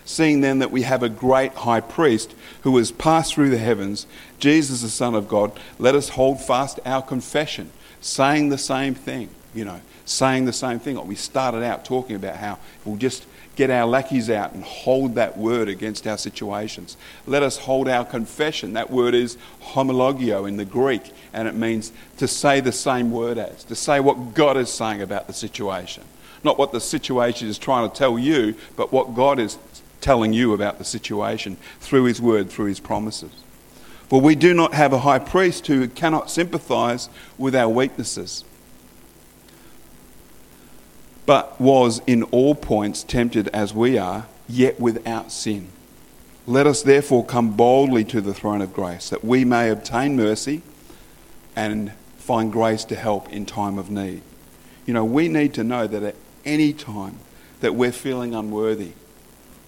Seeing 0.06 0.42
then 0.42 0.60
that 0.60 0.72
we 0.72 0.82
have 0.82 1.04
a 1.04 1.10
great 1.10 1.54
high 1.54 1.80
priest 1.80 2.34
who 2.62 2.76
has 2.78 2.92
passed 2.92 3.34
through 3.34 3.50
the 3.50 3.58
heavens, 3.58 4.08
Jesus 4.40 4.82
the 4.82 4.90
Son 4.90 5.16
of 5.16 5.28
God, 5.28 5.52
let 5.78 5.96
us 5.96 6.10
hold 6.10 6.42
fast 6.42 6.80
our 6.86 7.02
confession, 7.02 7.72
saying 8.00 8.50
the 8.50 8.58
same 8.58 8.96
thing, 8.96 9.30
you 9.54 9.64
know, 9.64 9.82
saying 10.12 10.46
the 10.46 10.54
same 10.54 10.80
thing. 10.80 11.06
We 11.08 11.16
started 11.16 11.64
out 11.64 11.86
talking 11.86 12.16
about 12.16 12.36
how 12.36 12.60
we'll 12.86 12.98
just 12.98 13.26
get 13.56 13.70
our 13.70 13.86
lackeys 13.86 14.30
out 14.30 14.54
and 14.54 14.64
hold 14.64 15.16
that 15.16 15.38
word 15.38 15.68
against 15.68 16.08
our 16.08 16.18
situations. 16.18 16.98
Let 17.26 17.44
us 17.44 17.58
hold 17.58 17.88
our 17.88 18.06
confession. 18.06 18.74
That 18.74 18.90
word 18.90 19.14
is 19.14 19.38
homologio 19.62 20.48
in 20.48 20.58
the 20.58 20.66
Greek, 20.66 21.12
and 21.34 21.48
it 21.48 21.56
means 21.56 21.92
to 22.18 22.28
say 22.28 22.60
the 22.60 22.72
same 22.72 23.12
word 23.12 23.38
as, 23.38 23.64
to 23.66 23.76
say 23.76 24.00
what 24.00 24.34
God 24.34 24.58
is 24.58 24.72
saying 24.72 25.02
about 25.02 25.28
the 25.28 25.34
situation. 25.34 26.04
Not 26.44 26.58
what 26.58 26.72
the 26.72 26.82
situation 26.82 27.48
is 27.48 27.58
trying 27.58 27.90
to 27.90 27.96
tell 27.96 28.18
you, 28.18 28.56
but 28.76 28.92
what 28.92 29.14
God 29.14 29.40
is 29.40 29.58
telling 30.00 30.34
you 30.34 30.54
about 30.54 30.80
the 30.80 30.84
situation 30.84 31.58
through 31.80 32.06
his 32.06 32.22
word, 32.22 32.50
through 32.50 32.66
his 32.66 32.80
promises. 32.80 33.32
For 34.10 34.20
we 34.20 34.36
do 34.36 34.54
not 34.54 34.74
have 34.74 34.92
a 34.92 35.00
high 35.00 35.20
priest 35.20 35.68
who 35.68 35.88
cannot 35.88 36.30
sympathize 36.30 37.08
with 37.38 37.56
our 37.56 37.70
weaknesses, 37.70 38.44
but 41.26 41.60
was 41.60 42.02
in 42.08 42.24
all 42.24 42.56
points 42.56 43.04
tempted 43.04 43.48
as 43.50 43.74
we 43.74 43.98
are, 43.98 44.28
yet 44.48 44.80
without 44.80 45.32
sin. 45.32 45.70
Let 46.48 46.68
us 46.68 46.82
therefore 46.82 47.26
come 47.26 47.56
boldly 47.56 48.04
to 48.06 48.22
the 48.22 48.34
throne 48.34 48.62
of 48.62 48.74
grace, 48.74 49.10
that 49.10 49.24
we 49.24 49.46
may 49.46 49.70
obtain 49.70 50.16
mercy 50.16 50.62
and 51.56 51.94
find 52.18 52.52
grace 52.52 52.84
to 52.86 52.96
help 52.96 53.32
in 53.32 53.46
time 53.46 53.78
of 53.78 53.92
need. 53.92 54.22
You 54.86 54.94
know, 54.94 55.06
we 55.06 55.28
need 55.28 55.54
to 55.54 55.64
know 55.64 55.88
that 55.88 56.04
at 56.04 56.16
any 56.44 56.74
time 56.74 57.20
that 57.60 57.76
we're 57.76 57.92
feeling 57.92 58.34
unworthy, 58.34 58.94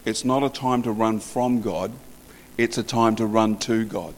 it's 0.05 0.25
not 0.25 0.43
a 0.43 0.49
time 0.49 0.81
to 0.83 0.91
run 0.91 1.19
from 1.19 1.61
God, 1.61 1.91
it's 2.57 2.77
a 2.77 2.83
time 2.83 3.15
to 3.17 3.25
run 3.25 3.57
to 3.59 3.85
God. 3.85 4.15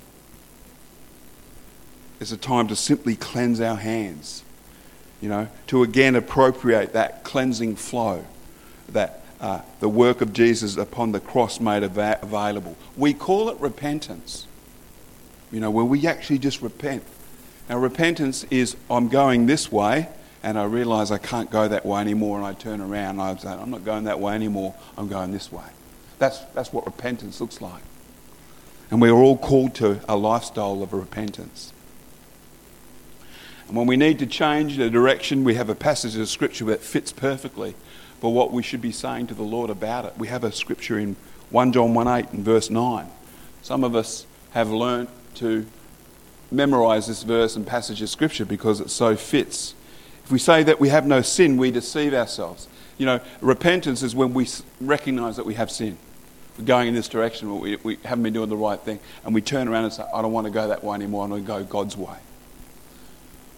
It's 2.20 2.32
a 2.32 2.38
time 2.38 2.68
to 2.70 2.76
simply 2.76 3.16
cleanse 3.16 3.60
our 3.60 3.76
hands, 3.76 4.44
you 5.22 5.30
know, 5.30 5.48
to 5.68 5.84
again 5.84 6.16
appropriate 6.16 6.94
that 6.94 7.24
cleansing 7.24 7.76
flow 7.76 8.26
that 8.90 9.24
uh, 9.42 9.62
the 9.80 9.90
work 9.90 10.22
of 10.22 10.34
Jesus 10.34 10.78
upon 10.78 11.12
the 11.12 11.20
cross 11.20 11.60
made 11.60 11.84
av- 11.84 12.24
available. 12.24 12.76
We 12.96 13.14
call 13.14 13.50
it 13.50 13.60
repentance, 13.60 14.48
you 15.52 15.60
know, 15.60 15.72
where 15.72 15.86
we 15.86 16.08
actually 16.08 16.40
just 16.40 16.62
repent. 16.62 17.04
Now, 17.68 17.80
repentance 17.80 18.44
is 18.46 18.78
I'm 18.90 19.08
going 19.10 19.48
this 19.48 19.72
way 19.72 20.10
and 20.46 20.60
I 20.60 20.66
realize 20.66 21.10
I 21.10 21.18
can't 21.18 21.50
go 21.50 21.68
that 21.68 21.88
way 21.88 22.02
anymore, 22.02 22.38
and 22.38 22.46
I 22.46 22.54
turn 22.54 22.80
around 22.80 23.20
and 23.20 23.22
I 23.22 23.36
say, 23.36 23.50
I'm 23.50 23.72
not 23.72 23.84
going 23.84 24.04
that 24.04 24.20
way 24.20 24.36
anymore, 24.36 24.76
I'm 24.96 25.08
going 25.08 25.32
this 25.32 25.52
way. 25.52 25.66
That's, 26.20 26.38
that's 26.54 26.72
what 26.72 26.86
repentance 26.86 27.42
looks 27.42 27.62
like. 27.62 27.82
And 28.92 29.02
we're 29.02 29.12
all 29.12 29.38
called 29.38 29.74
to 29.76 30.02
a 30.08 30.16
lifestyle 30.16 30.84
of 30.84 30.94
repentance. 30.94 31.74
And 33.68 33.76
when 33.76 33.88
we 33.88 33.98
need 33.98 34.20
to 34.20 34.26
change 34.26 34.78
the 34.78 34.90
direction, 34.90 35.44
we 35.44 35.56
have 35.56 35.70
a 35.70 35.76
passage 35.76 36.16
of 36.16 36.30
scripture 36.30 36.66
that 36.66 36.82
fits 36.82 37.12
perfectly 37.12 37.76
for 38.20 38.34
what 38.34 38.52
we 38.52 38.64
should 38.64 38.82
be 38.82 38.92
saying 38.92 39.28
to 39.28 39.34
the 39.34 39.44
Lord 39.44 39.70
about 39.70 40.06
it. 40.06 40.14
We 40.18 40.28
have 40.28 40.44
a 40.44 40.52
scripture 40.52 41.00
in 41.00 41.16
1 41.50 41.74
John 41.74 41.94
1 41.94 42.08
8 42.08 42.32
and 42.32 42.46
verse 42.46 42.70
9. 42.70 43.08
Some 43.62 43.84
of 43.84 43.96
us 43.96 44.26
have 44.52 44.70
learnt 44.70 45.10
to 45.36 45.66
memorize 46.52 47.08
this 47.08 47.24
verse 47.24 47.56
and 47.56 47.66
passage 47.66 48.02
of 48.02 48.10
scripture 48.10 48.46
because 48.46 48.80
it 48.80 48.90
so 48.90 49.16
fits 49.16 49.74
if 50.26 50.32
we 50.32 50.40
say 50.40 50.64
that 50.64 50.80
we 50.80 50.90
have 50.90 51.06
no 51.06 51.22
sin, 51.22 51.56
we 51.56 51.70
deceive 51.70 52.16
ourselves. 52.16 52.68
You 52.98 53.06
know, 53.06 53.20
repentance 53.42 54.02
is 54.02 54.16
when 54.16 54.34
we 54.34 54.48
recognize 54.82 55.36
that 55.36 55.46
we 55.46 55.54
have 55.54 55.70
sin. 55.70 56.00
We're 56.58 56.66
going 56.66 56.88
in 56.88 56.96
this 56.96 57.08
direction, 57.08 57.60
we, 57.60 57.76
we 57.84 57.98
haven't 58.04 58.24
been 58.24 58.34
doing 58.34 58.50
the 58.50 58.58
right 58.58 58.80
thing. 58.80 59.00
And 59.24 59.36
we 59.36 59.42
turn 59.42 59.68
around 59.68 59.84
and 59.84 59.94
say, 59.94 60.04
I 60.12 60.24
don't 60.24 60.32
want 60.32 60.46
to 60.46 60.52
go 60.52 60.68
that 60.68 60.84
way 60.84 60.96
anymore. 60.96 61.26
I 61.26 61.30
want 61.30 61.44
to 61.44 61.48
go 61.48 61.64
God's 61.64 61.96
way. 61.96 62.18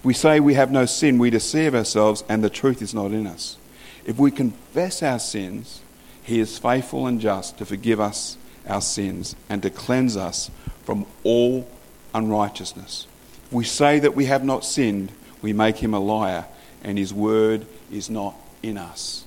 We 0.03 0.13
say 0.13 0.39
we 0.39 0.53
have 0.53 0.71
no 0.71 0.85
sin, 0.85 1.17
we 1.17 1.29
deceive 1.29 1.75
ourselves, 1.75 2.23
and 2.29 2.43
the 2.43 2.49
truth 2.49 2.81
is 2.81 2.93
not 2.93 3.11
in 3.11 3.27
us. 3.27 3.57
If 4.05 4.17
we 4.17 4.31
confess 4.31 5.03
our 5.03 5.19
sins, 5.19 5.81
He 6.23 6.39
is 6.39 6.57
faithful 6.57 7.07
and 7.07 7.19
just 7.19 7.57
to 7.57 7.65
forgive 7.65 7.99
us 7.99 8.37
our 8.67 8.81
sins 8.81 9.35
and 9.49 9.61
to 9.63 9.69
cleanse 9.69 10.15
us 10.15 10.51
from 10.83 11.05
all 11.23 11.67
unrighteousness. 12.13 13.07
If 13.47 13.53
we 13.53 13.63
say 13.63 13.99
that 13.99 14.15
we 14.15 14.25
have 14.25 14.43
not 14.43 14.63
sinned, 14.63 15.11
we 15.41 15.53
make 15.53 15.77
Him 15.77 15.93
a 15.93 15.99
liar 15.99 16.45
and 16.83 16.97
His 16.97 17.13
word 17.13 17.65
is 17.91 18.09
not 18.09 18.35
in 18.63 18.77
us. 18.77 19.25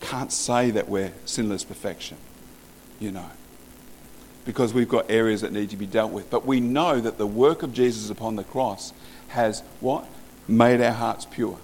Can't 0.00 0.32
say 0.32 0.70
that 0.72 0.88
we're 0.88 1.12
sinless 1.24 1.64
perfection, 1.64 2.16
you 2.98 3.12
know, 3.12 3.30
because 4.44 4.74
we've 4.74 4.88
got 4.88 5.10
areas 5.10 5.42
that 5.42 5.52
need 5.52 5.70
to 5.70 5.76
be 5.76 5.86
dealt 5.86 6.10
with. 6.10 6.28
But 6.28 6.44
we 6.44 6.60
know 6.60 7.00
that 7.00 7.18
the 7.18 7.26
work 7.26 7.62
of 7.62 7.72
Jesus 7.72 8.10
upon 8.10 8.34
the 8.34 8.44
cross 8.44 8.92
has 9.32 9.62
what? 9.80 10.06
Made 10.46 10.80
our 10.80 10.92
hearts 10.92 11.26
pure, 11.26 11.58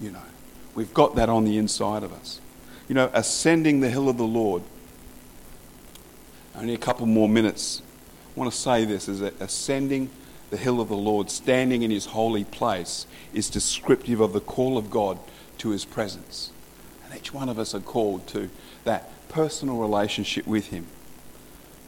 you 0.00 0.10
know. 0.10 0.22
We've 0.74 0.92
got 0.92 1.16
that 1.16 1.28
on 1.28 1.44
the 1.44 1.56
inside 1.56 2.02
of 2.02 2.12
us. 2.12 2.40
You 2.88 2.94
know, 2.94 3.10
ascending 3.12 3.80
the 3.80 3.90
hill 3.90 4.08
of 4.08 4.18
the 4.18 4.26
Lord. 4.26 4.62
Only 6.54 6.74
a 6.74 6.78
couple 6.78 7.06
more 7.06 7.28
minutes. 7.28 7.82
I 8.34 8.38
want 8.38 8.52
to 8.52 8.56
say 8.56 8.84
this 8.84 9.08
is 9.08 9.20
that 9.20 9.40
ascending 9.40 10.10
the 10.50 10.56
hill 10.56 10.80
of 10.80 10.88
the 10.88 10.96
Lord, 10.96 11.30
standing 11.30 11.82
in 11.82 11.90
his 11.90 12.06
holy 12.06 12.44
place, 12.44 13.06
is 13.32 13.50
descriptive 13.50 14.20
of 14.20 14.32
the 14.32 14.40
call 14.40 14.78
of 14.78 14.90
God 14.90 15.18
to 15.58 15.70
his 15.70 15.84
presence. 15.84 16.50
And 17.04 17.18
each 17.18 17.32
one 17.32 17.48
of 17.48 17.58
us 17.58 17.74
are 17.74 17.80
called 17.80 18.26
to 18.28 18.50
that 18.84 19.10
personal 19.28 19.78
relationship 19.78 20.46
with 20.46 20.68
him. 20.68 20.86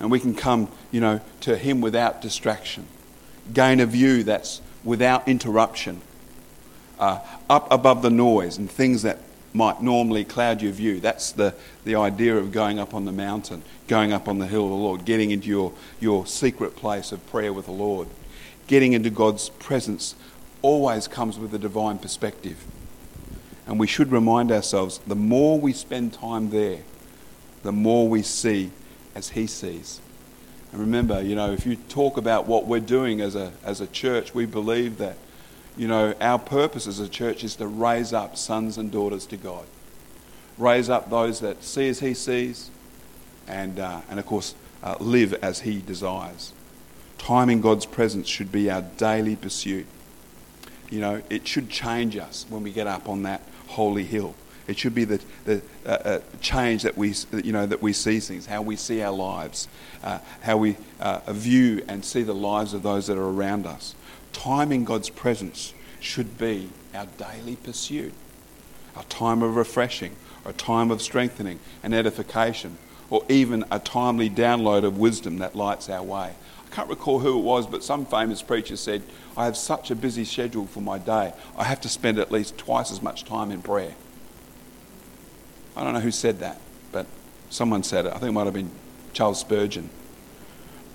And 0.00 0.10
we 0.10 0.20
can 0.20 0.34
come, 0.34 0.68
you 0.90 1.00
know, 1.00 1.20
to 1.40 1.56
him 1.56 1.80
without 1.80 2.22
distraction, 2.22 2.86
gain 3.52 3.80
a 3.80 3.86
view 3.86 4.22
that's 4.24 4.60
without 4.88 5.28
interruption, 5.28 6.00
uh, 6.98 7.20
up 7.48 7.70
above 7.70 8.02
the 8.02 8.10
noise 8.10 8.58
and 8.58 8.70
things 8.70 9.02
that 9.02 9.18
might 9.52 9.80
normally 9.82 10.24
cloud 10.24 10.60
your 10.60 10.72
view. 10.72 11.00
That's 11.00 11.32
the, 11.32 11.54
the 11.84 11.94
idea 11.94 12.36
of 12.36 12.52
going 12.52 12.78
up 12.78 12.92
on 12.94 13.04
the 13.04 13.12
mountain, 13.12 13.62
going 13.86 14.12
up 14.12 14.28
on 14.28 14.38
the 14.38 14.46
hill 14.46 14.64
of 14.64 14.70
the 14.70 14.76
Lord, 14.76 15.04
getting 15.04 15.30
into 15.30 15.48
your, 15.48 15.72
your 16.00 16.26
secret 16.26 16.76
place 16.76 17.12
of 17.12 17.24
prayer 17.30 17.52
with 17.52 17.66
the 17.66 17.72
Lord 17.72 18.08
getting 18.68 18.92
into 18.92 19.10
God's 19.10 19.48
presence 19.48 20.14
always 20.62 21.08
comes 21.08 21.38
with 21.38 21.52
a 21.52 21.58
divine 21.58 21.98
perspective. 21.98 22.64
And 23.66 23.80
we 23.80 23.86
should 23.88 24.12
remind 24.12 24.52
ourselves 24.52 24.98
the 25.06 25.16
more 25.16 25.58
we 25.58 25.72
spend 25.72 26.12
time 26.12 26.50
there, 26.50 26.80
the 27.62 27.72
more 27.72 28.08
we 28.08 28.22
see 28.22 28.70
as 29.14 29.30
He 29.30 29.46
sees. 29.46 30.00
And 30.72 30.80
remember, 30.80 31.22
you 31.22 31.34
know, 31.34 31.52
if 31.52 31.64
you 31.66 31.76
talk 31.76 32.16
about 32.16 32.46
what 32.46 32.66
we're 32.66 32.80
doing 32.80 33.20
as 33.20 33.34
a, 33.34 33.52
as 33.64 33.80
a 33.80 33.86
church, 33.86 34.34
we 34.34 34.46
believe 34.46 34.98
that, 34.98 35.16
you 35.76 35.88
know, 35.88 36.14
our 36.20 36.38
purpose 36.38 36.86
as 36.86 37.00
a 37.00 37.08
church 37.08 37.42
is 37.42 37.56
to 37.56 37.66
raise 37.66 38.12
up 38.12 38.36
sons 38.36 38.76
and 38.76 38.90
daughters 38.90 39.24
to 39.26 39.36
God. 39.36 39.64
Raise 40.58 40.90
up 40.90 41.08
those 41.08 41.40
that 41.40 41.62
see 41.62 41.88
as 41.88 42.00
He 42.00 42.14
sees, 42.14 42.70
and, 43.46 43.78
uh, 43.78 44.00
and 44.10 44.18
of 44.18 44.26
course, 44.26 44.54
uh, 44.82 44.96
live 45.00 45.32
as 45.34 45.60
He 45.60 45.80
desires. 45.80 46.52
Time 47.16 47.48
in 47.48 47.60
God's 47.60 47.86
presence 47.86 48.28
should 48.28 48.52
be 48.52 48.70
our 48.70 48.82
daily 48.82 49.36
pursuit. 49.36 49.86
You 50.90 51.00
know, 51.00 51.22
it 51.30 51.46
should 51.46 51.68
change 51.70 52.16
us 52.16 52.46
when 52.48 52.62
we 52.62 52.72
get 52.72 52.86
up 52.86 53.08
on 53.08 53.22
that 53.22 53.42
holy 53.68 54.04
hill. 54.04 54.34
It 54.68 54.78
should 54.78 54.94
be 54.94 55.04
the, 55.04 55.20
the 55.46 55.62
uh, 55.86 55.88
uh, 55.88 56.20
change 56.42 56.82
that 56.82 56.96
we, 56.96 57.14
you 57.42 57.52
know, 57.52 57.64
that 57.64 57.80
we 57.80 57.94
see 57.94 58.20
things, 58.20 58.44
how 58.44 58.60
we 58.60 58.76
see 58.76 59.02
our 59.02 59.12
lives, 59.12 59.66
uh, 60.04 60.18
how 60.42 60.58
we 60.58 60.76
uh, 61.00 61.20
view 61.32 61.82
and 61.88 62.04
see 62.04 62.22
the 62.22 62.34
lives 62.34 62.74
of 62.74 62.82
those 62.82 63.06
that 63.06 63.16
are 63.16 63.30
around 63.30 63.66
us. 63.66 63.94
Time 64.34 64.70
in 64.70 64.84
God's 64.84 65.08
presence 65.08 65.72
should 66.00 66.36
be 66.36 66.68
our 66.94 67.06
daily 67.16 67.56
pursuit, 67.56 68.12
a 68.94 69.04
time 69.04 69.42
of 69.42 69.56
refreshing, 69.56 70.14
a 70.44 70.52
time 70.52 70.90
of 70.90 71.00
strengthening 71.00 71.60
and 71.82 71.94
edification, 71.94 72.76
or 73.08 73.24
even 73.30 73.64
a 73.70 73.78
timely 73.78 74.28
download 74.28 74.84
of 74.84 74.98
wisdom 74.98 75.38
that 75.38 75.56
lights 75.56 75.88
our 75.88 76.02
way. 76.02 76.34
I 76.70 76.74
can't 76.74 76.90
recall 76.90 77.20
who 77.20 77.38
it 77.38 77.42
was, 77.42 77.66
but 77.66 77.82
some 77.82 78.04
famous 78.04 78.42
preacher 78.42 78.76
said, 78.76 79.02
I 79.34 79.46
have 79.46 79.56
such 79.56 79.90
a 79.90 79.94
busy 79.94 80.26
schedule 80.26 80.66
for 80.66 80.82
my 80.82 80.98
day, 80.98 81.32
I 81.56 81.64
have 81.64 81.80
to 81.80 81.88
spend 81.88 82.18
at 82.18 82.30
least 82.30 82.58
twice 82.58 82.92
as 82.92 83.00
much 83.00 83.24
time 83.24 83.50
in 83.50 83.62
prayer. 83.62 83.94
I 85.76 85.84
don't 85.84 85.92
know 85.92 86.00
who 86.00 86.10
said 86.10 86.40
that, 86.40 86.60
but 86.92 87.06
someone 87.50 87.82
said 87.82 88.06
it. 88.06 88.10
I 88.10 88.18
think 88.18 88.30
it 88.30 88.32
might 88.32 88.44
have 88.44 88.54
been 88.54 88.70
Charles 89.12 89.40
Spurgeon. 89.40 89.90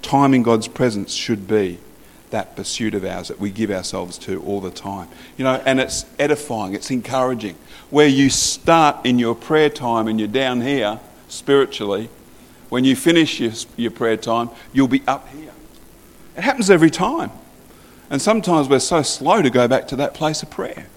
Time 0.01 0.33
in 0.33 0.43
God's 0.43 0.67
presence 0.67 1.13
should 1.13 1.47
be 1.47 1.79
that 2.33 2.55
pursuit 2.55 2.95
of 2.95 3.05
ours 3.05 3.27
that 3.27 3.39
we 3.39 3.51
give 3.51 3.69
ourselves 3.69 4.17
to 4.17 4.41
all 4.41 4.59
the 4.59 4.71
time. 4.71 5.07
You 5.37 5.43
know, 5.43 5.61
and 5.65 5.79
it's 5.79 6.05
edifying, 6.17 6.73
it's 6.73 6.89
encouraging. 6.89 7.55
Where 7.89 8.07
you 8.07 8.29
start 8.29 9.05
in 9.05 9.19
your 9.19 9.35
prayer 9.35 9.69
time 9.69 10.07
and 10.07 10.19
you're 10.19 10.27
down 10.27 10.61
here 10.61 10.99
spiritually, 11.27 12.09
when 12.69 12.83
you 12.83 12.95
finish 12.95 13.39
your, 13.39 13.51
your 13.77 13.91
prayer 13.91 14.17
time, 14.17 14.49
you'll 14.73 14.87
be 14.87 15.03
up 15.07 15.29
here. 15.29 15.51
It 16.35 16.43
happens 16.43 16.71
every 16.71 16.89
time. 16.89 17.29
And 18.09 18.21
sometimes 18.21 18.67
we're 18.67 18.79
so 18.79 19.03
slow 19.03 19.41
to 19.41 19.49
go 19.49 19.67
back 19.67 19.87
to 19.89 19.95
that 19.97 20.15
place 20.15 20.41
of 20.41 20.49
prayer. 20.49 20.87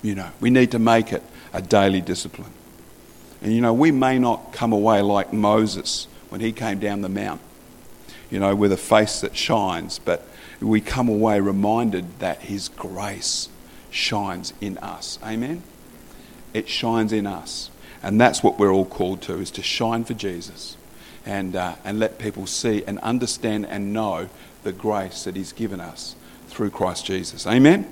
You 0.00 0.14
know, 0.14 0.30
we 0.40 0.50
need 0.50 0.70
to 0.70 0.78
make 0.78 1.12
it 1.12 1.22
a 1.52 1.60
daily 1.60 2.00
discipline. 2.00 2.52
And 3.42 3.52
you 3.52 3.60
know, 3.60 3.72
we 3.72 3.90
may 3.90 4.18
not 4.18 4.52
come 4.52 4.72
away 4.72 5.02
like 5.02 5.32
Moses 5.32 6.06
when 6.28 6.40
he 6.40 6.52
came 6.52 6.78
down 6.78 7.02
the 7.02 7.08
mount, 7.08 7.40
you 8.30 8.38
know, 8.38 8.54
with 8.54 8.72
a 8.72 8.76
face 8.76 9.20
that 9.20 9.36
shines, 9.36 9.98
but 9.98 10.26
we 10.60 10.80
come 10.80 11.08
away 11.08 11.40
reminded 11.40 12.20
that 12.20 12.42
his 12.42 12.68
grace 12.68 13.48
shines 13.90 14.52
in 14.60 14.78
us. 14.78 15.18
Amen? 15.24 15.62
It 16.54 16.68
shines 16.68 17.12
in 17.12 17.26
us. 17.26 17.70
And 18.02 18.20
that's 18.20 18.42
what 18.42 18.58
we're 18.58 18.72
all 18.72 18.86
called 18.86 19.22
to, 19.22 19.34
is 19.34 19.50
to 19.52 19.62
shine 19.62 20.04
for 20.04 20.14
Jesus 20.14 20.76
and, 21.24 21.54
uh, 21.54 21.76
and 21.84 21.98
let 21.98 22.18
people 22.18 22.46
see 22.46 22.82
and 22.86 22.98
understand 23.00 23.66
and 23.66 23.92
know 23.92 24.28
the 24.62 24.72
grace 24.72 25.24
that 25.24 25.36
he's 25.36 25.52
given 25.52 25.80
us 25.80 26.14
through 26.48 26.70
Christ 26.70 27.06
Jesus. 27.06 27.46
Amen? 27.46 27.88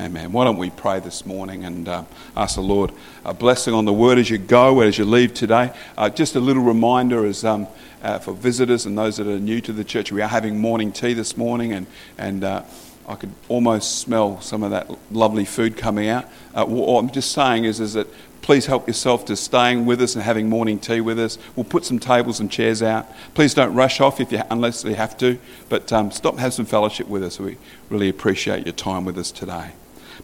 Amen. 0.00 0.30
Why 0.30 0.44
don't 0.44 0.58
we 0.58 0.70
pray 0.70 1.00
this 1.00 1.26
morning 1.26 1.64
and 1.64 1.88
uh, 1.88 2.04
ask 2.36 2.54
the 2.54 2.60
Lord 2.60 2.92
a 3.24 3.34
blessing 3.34 3.74
on 3.74 3.84
the 3.84 3.92
word 3.92 4.16
as 4.16 4.30
you 4.30 4.38
go, 4.38 4.78
as 4.80 4.96
you 4.96 5.04
leave 5.04 5.34
today. 5.34 5.72
Uh, 5.96 6.08
just 6.08 6.36
a 6.36 6.40
little 6.40 6.62
reminder 6.62 7.26
as 7.26 7.44
um, 7.44 7.66
uh, 8.00 8.20
for 8.20 8.32
visitors 8.32 8.86
and 8.86 8.96
those 8.96 9.16
that 9.16 9.26
are 9.26 9.40
new 9.40 9.60
to 9.60 9.72
the 9.72 9.82
church, 9.82 10.12
we 10.12 10.22
are 10.22 10.28
having 10.28 10.60
morning 10.60 10.92
tea 10.92 11.14
this 11.14 11.36
morning, 11.36 11.72
and 11.72 11.88
and 12.16 12.44
uh, 12.44 12.62
I 13.08 13.16
could 13.16 13.32
almost 13.48 13.98
smell 13.98 14.40
some 14.40 14.62
of 14.62 14.70
that 14.70 14.88
lovely 15.10 15.44
food 15.44 15.76
coming 15.76 16.08
out. 16.08 16.26
Uh, 16.54 16.64
what 16.64 17.00
I'm 17.00 17.10
just 17.10 17.32
saying 17.32 17.64
is, 17.64 17.80
is 17.80 17.94
that 17.94 18.06
please 18.40 18.66
help 18.66 18.86
yourself 18.86 19.24
to 19.24 19.34
staying 19.34 19.84
with 19.84 20.00
us 20.00 20.14
and 20.14 20.22
having 20.22 20.48
morning 20.48 20.78
tea 20.78 21.00
with 21.00 21.18
us. 21.18 21.38
We'll 21.56 21.64
put 21.64 21.84
some 21.84 21.98
tables 21.98 22.38
and 22.38 22.48
chairs 22.52 22.84
out. 22.84 23.08
Please 23.34 23.52
don't 23.52 23.74
rush 23.74 24.00
off 24.00 24.20
if 24.20 24.30
you, 24.30 24.42
unless 24.48 24.84
you 24.84 24.94
have 24.94 25.18
to, 25.18 25.40
but 25.68 25.92
um, 25.92 26.12
stop 26.12 26.34
and 26.34 26.40
have 26.40 26.54
some 26.54 26.66
fellowship 26.66 27.08
with 27.08 27.24
us. 27.24 27.40
We 27.40 27.56
really 27.90 28.08
appreciate 28.08 28.64
your 28.64 28.74
time 28.74 29.04
with 29.04 29.18
us 29.18 29.32
today. 29.32 29.72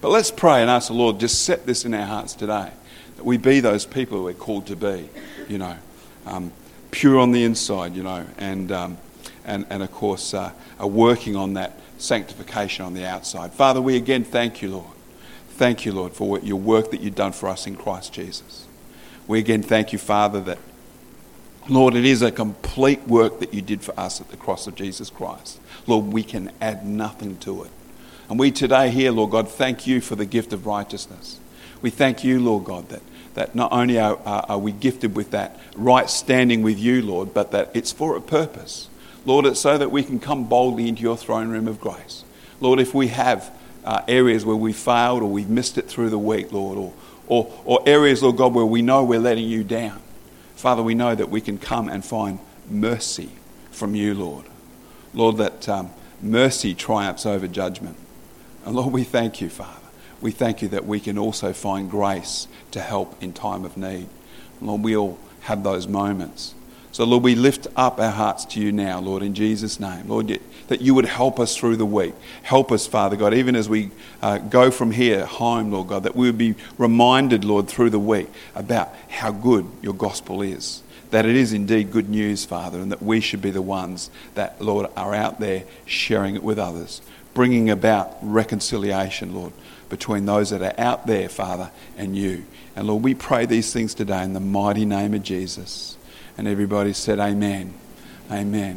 But 0.00 0.10
let's 0.10 0.30
pray 0.30 0.60
and 0.60 0.70
ask 0.70 0.88
the 0.88 0.94
Lord, 0.94 1.20
just 1.20 1.44
set 1.44 1.66
this 1.66 1.84
in 1.84 1.94
our 1.94 2.06
hearts 2.06 2.34
today, 2.34 2.70
that 3.16 3.24
we 3.24 3.36
be 3.36 3.60
those 3.60 3.86
people 3.86 4.24
we're 4.24 4.34
called 4.34 4.66
to 4.66 4.76
be, 4.76 5.08
you 5.48 5.58
know, 5.58 5.76
um, 6.26 6.52
pure 6.90 7.18
on 7.18 7.32
the 7.32 7.44
inside, 7.44 7.94
you 7.94 8.02
know, 8.02 8.26
and, 8.38 8.70
um, 8.72 8.98
and, 9.44 9.66
and 9.70 9.82
of 9.82 9.90
course, 9.92 10.34
uh, 10.34 10.52
are 10.78 10.86
working 10.86 11.36
on 11.36 11.54
that 11.54 11.78
sanctification 11.98 12.84
on 12.84 12.94
the 12.94 13.06
outside. 13.06 13.52
Father, 13.52 13.80
we 13.80 13.96
again 13.96 14.24
thank 14.24 14.62
you, 14.62 14.70
Lord. 14.70 14.92
Thank 15.50 15.84
you, 15.84 15.92
Lord, 15.92 16.12
for 16.12 16.28
what, 16.28 16.44
your 16.44 16.58
work 16.58 16.90
that 16.90 17.00
you've 17.00 17.14
done 17.14 17.32
for 17.32 17.48
us 17.48 17.66
in 17.66 17.76
Christ 17.76 18.12
Jesus. 18.12 18.66
We 19.26 19.38
again 19.38 19.62
thank 19.62 19.92
you, 19.92 19.98
Father, 19.98 20.40
that, 20.42 20.58
Lord, 21.68 21.94
it 21.94 22.04
is 22.04 22.20
a 22.22 22.30
complete 22.30 23.02
work 23.06 23.40
that 23.40 23.54
you 23.54 23.62
did 23.62 23.80
for 23.80 23.98
us 23.98 24.20
at 24.20 24.30
the 24.30 24.36
cross 24.36 24.66
of 24.66 24.74
Jesus 24.74 25.08
Christ. 25.08 25.60
Lord, 25.86 26.06
we 26.06 26.22
can 26.22 26.50
add 26.60 26.84
nothing 26.84 27.38
to 27.38 27.62
it. 27.64 27.70
And 28.28 28.38
we 28.38 28.50
today 28.50 28.90
here, 28.90 29.12
Lord 29.12 29.30
God, 29.30 29.48
thank 29.48 29.86
you 29.86 30.00
for 30.00 30.16
the 30.16 30.24
gift 30.24 30.52
of 30.52 30.66
righteousness. 30.66 31.38
We 31.82 31.90
thank 31.90 32.24
you, 32.24 32.40
Lord 32.40 32.64
God, 32.64 32.88
that, 32.88 33.02
that 33.34 33.54
not 33.54 33.72
only 33.72 33.98
are, 33.98 34.18
are, 34.24 34.58
we 34.58 34.72
gifted 34.72 35.14
with 35.14 35.32
that 35.32 35.58
right 35.76 36.08
standing 36.08 36.62
with 36.62 36.78
you, 36.78 37.02
Lord, 37.02 37.34
but 37.34 37.50
that 37.50 37.70
it's 37.74 37.92
for 37.92 38.16
a 38.16 38.20
purpose. 38.20 38.88
Lord, 39.26 39.44
it's 39.44 39.60
so 39.60 39.76
that 39.76 39.90
we 39.90 40.02
can 40.02 40.18
come 40.18 40.44
boldly 40.44 40.88
into 40.88 41.02
your 41.02 41.16
throne 41.16 41.48
room 41.48 41.68
of 41.68 41.80
grace. 41.80 42.24
Lord, 42.60 42.80
if 42.80 42.94
we 42.94 43.08
have 43.08 43.50
uh, 43.84 44.02
areas 44.08 44.46
where 44.46 44.56
we've 44.56 44.76
failed 44.76 45.22
or 45.22 45.30
we've 45.30 45.50
missed 45.50 45.76
it 45.76 45.88
through 45.88 46.08
the 46.08 46.18
week, 46.18 46.52
Lord, 46.52 46.78
or, 46.78 46.92
or, 47.26 47.52
or 47.66 47.82
areas, 47.86 48.22
Lord 48.22 48.38
God, 48.38 48.54
where 48.54 48.64
we 48.64 48.80
know 48.80 49.04
we're 49.04 49.18
letting 49.18 49.46
you 49.46 49.64
down, 49.64 50.00
Father, 50.56 50.82
we 50.82 50.94
know 50.94 51.14
that 51.14 51.28
we 51.28 51.42
can 51.42 51.58
come 51.58 51.90
and 51.90 52.02
find 52.02 52.38
mercy 52.70 53.30
from 53.70 53.94
you, 53.94 54.14
Lord. 54.14 54.46
Lord, 55.12 55.36
that 55.36 55.68
um, 55.68 55.90
mercy 56.22 56.74
triumphs 56.74 57.26
over 57.26 57.46
judgment. 57.46 57.96
And 58.64 58.74
Lord, 58.74 58.92
we 58.92 59.04
thank 59.04 59.40
you, 59.40 59.50
Father. 59.50 59.80
We 60.20 60.30
thank 60.30 60.62
you 60.62 60.68
that 60.68 60.86
we 60.86 61.00
can 61.00 61.18
also 61.18 61.52
find 61.52 61.90
grace 61.90 62.48
to 62.70 62.80
help 62.80 63.22
in 63.22 63.32
time 63.32 63.64
of 63.64 63.76
need. 63.76 64.08
Lord, 64.62 64.82
we 64.82 64.96
all 64.96 65.18
have 65.42 65.62
those 65.62 65.86
moments. 65.86 66.54
So, 66.90 67.04
Lord, 67.04 67.24
we 67.24 67.34
lift 67.34 67.66
up 67.76 67.98
our 67.98 68.12
hearts 68.12 68.44
to 68.46 68.60
you 68.60 68.72
now, 68.72 69.00
Lord, 69.00 69.22
in 69.22 69.34
Jesus' 69.34 69.80
name. 69.80 70.08
Lord, 70.08 70.38
that 70.68 70.80
you 70.80 70.94
would 70.94 71.04
help 71.04 71.38
us 71.40 71.56
through 71.56 71.76
the 71.76 71.84
week. 71.84 72.14
Help 72.42 72.72
us, 72.72 72.86
Father 72.86 73.16
God, 73.16 73.34
even 73.34 73.56
as 73.56 73.68
we 73.68 73.90
uh, 74.22 74.38
go 74.38 74.70
from 74.70 74.92
here 74.92 75.26
home, 75.26 75.72
Lord 75.72 75.88
God, 75.88 76.04
that 76.04 76.16
we 76.16 76.26
would 76.26 76.38
be 76.38 76.54
reminded, 76.78 77.44
Lord, 77.44 77.68
through 77.68 77.90
the 77.90 77.98
week 77.98 78.28
about 78.54 78.94
how 79.08 79.32
good 79.32 79.66
your 79.82 79.94
gospel 79.94 80.40
is. 80.40 80.82
That 81.10 81.26
it 81.26 81.36
is 81.36 81.52
indeed 81.52 81.90
good 81.90 82.08
news, 82.08 82.44
Father, 82.44 82.78
and 82.78 82.90
that 82.92 83.02
we 83.02 83.20
should 83.20 83.42
be 83.42 83.50
the 83.50 83.60
ones 83.60 84.08
that, 84.36 84.62
Lord, 84.62 84.86
are 84.96 85.14
out 85.14 85.40
there 85.40 85.64
sharing 85.84 86.36
it 86.36 86.42
with 86.42 86.58
others 86.58 87.02
bringing 87.34 87.68
about 87.70 88.16
reconciliation, 88.22 89.34
Lord, 89.34 89.52
between 89.88 90.24
those 90.24 90.50
that 90.50 90.62
are 90.62 90.80
out 90.80 91.06
there, 91.06 91.28
Father, 91.28 91.70
and 91.96 92.16
you. 92.16 92.44
And 92.76 92.86
Lord, 92.86 93.02
we 93.02 93.14
pray 93.14 93.46
these 93.46 93.72
things 93.72 93.94
today 93.94 94.22
in 94.24 94.32
the 94.32 94.40
mighty 94.40 94.84
name 94.84 95.14
of 95.14 95.22
Jesus. 95.22 95.96
And 96.38 96.48
everybody 96.48 96.92
said, 96.92 97.18
Amen. 97.18 97.74
Amen. 98.30 98.76